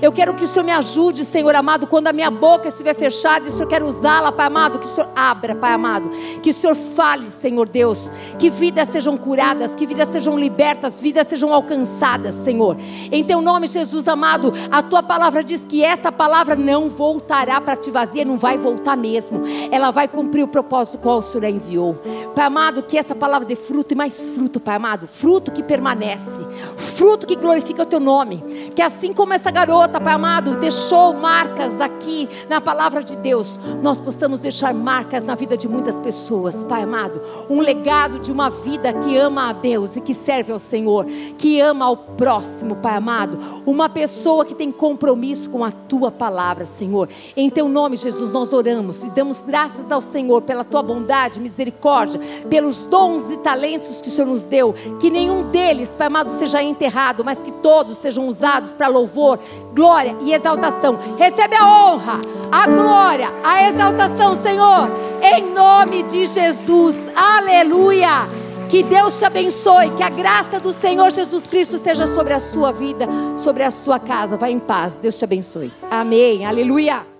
[0.00, 3.46] Eu quero que o Senhor me ajude, Senhor amado, quando a minha boca estiver fechada
[3.46, 6.10] e o Senhor quer usá-la, Pai amado, que o Senhor abra, Pai amado,
[6.42, 11.26] que o Senhor fale, Senhor Deus, que vidas sejam curadas, que vidas sejam libertas, vidas
[11.26, 12.76] sejam alcançadas, Senhor.
[13.10, 17.76] Em teu nome, Jesus amado, a tua palavra diz que esta palavra não voltará para
[17.76, 19.42] ti vazia, não vai voltar mesmo.
[19.70, 21.94] Ela vai cumprir o propósito qual o Senhor a enviou.
[22.34, 26.44] Pai amado, que essa palavra dê fruto e mais fruto, Pai amado, fruto que permanece,
[26.76, 28.38] fruto que glorifica o teu nome.
[28.74, 34.00] Que assim como essa garota, Pai amado, deixou marcas aqui na palavra de Deus, nós
[34.00, 38.92] possamos deixar marcas na vida de muitas pessoas, Pai amado, um legado de uma vida
[38.92, 41.06] que ama a Deus e que serve ao Senhor,
[41.38, 46.66] que ama ao próximo, Pai amado, uma pessoa que tem compromisso com a tua palavra,
[46.66, 47.08] Senhor.
[47.36, 52.20] Em teu nome, Jesus, nós oramos e damos graças ao Senhor pela tua bondade, misericórdia,
[52.50, 56.62] pelos dons e talentos que o Senhor nos deu, que nenhum deles, Pai amado, seja
[56.62, 59.38] enterrado, mas que todos sejam usados para louvor,
[59.76, 60.98] glória e exaltação.
[61.18, 62.20] Recebe a honra,
[62.50, 64.90] a glória, a exaltação, Senhor,
[65.22, 66.96] em nome de Jesus.
[67.14, 68.26] Aleluia.
[68.70, 72.72] Que Deus te abençoe, que a graça do Senhor Jesus Cristo seja sobre a sua
[72.72, 74.36] vida, sobre a sua casa.
[74.36, 74.94] Vá em paz.
[74.94, 75.72] Deus te abençoe.
[75.88, 76.44] Amém.
[76.44, 77.15] Aleluia.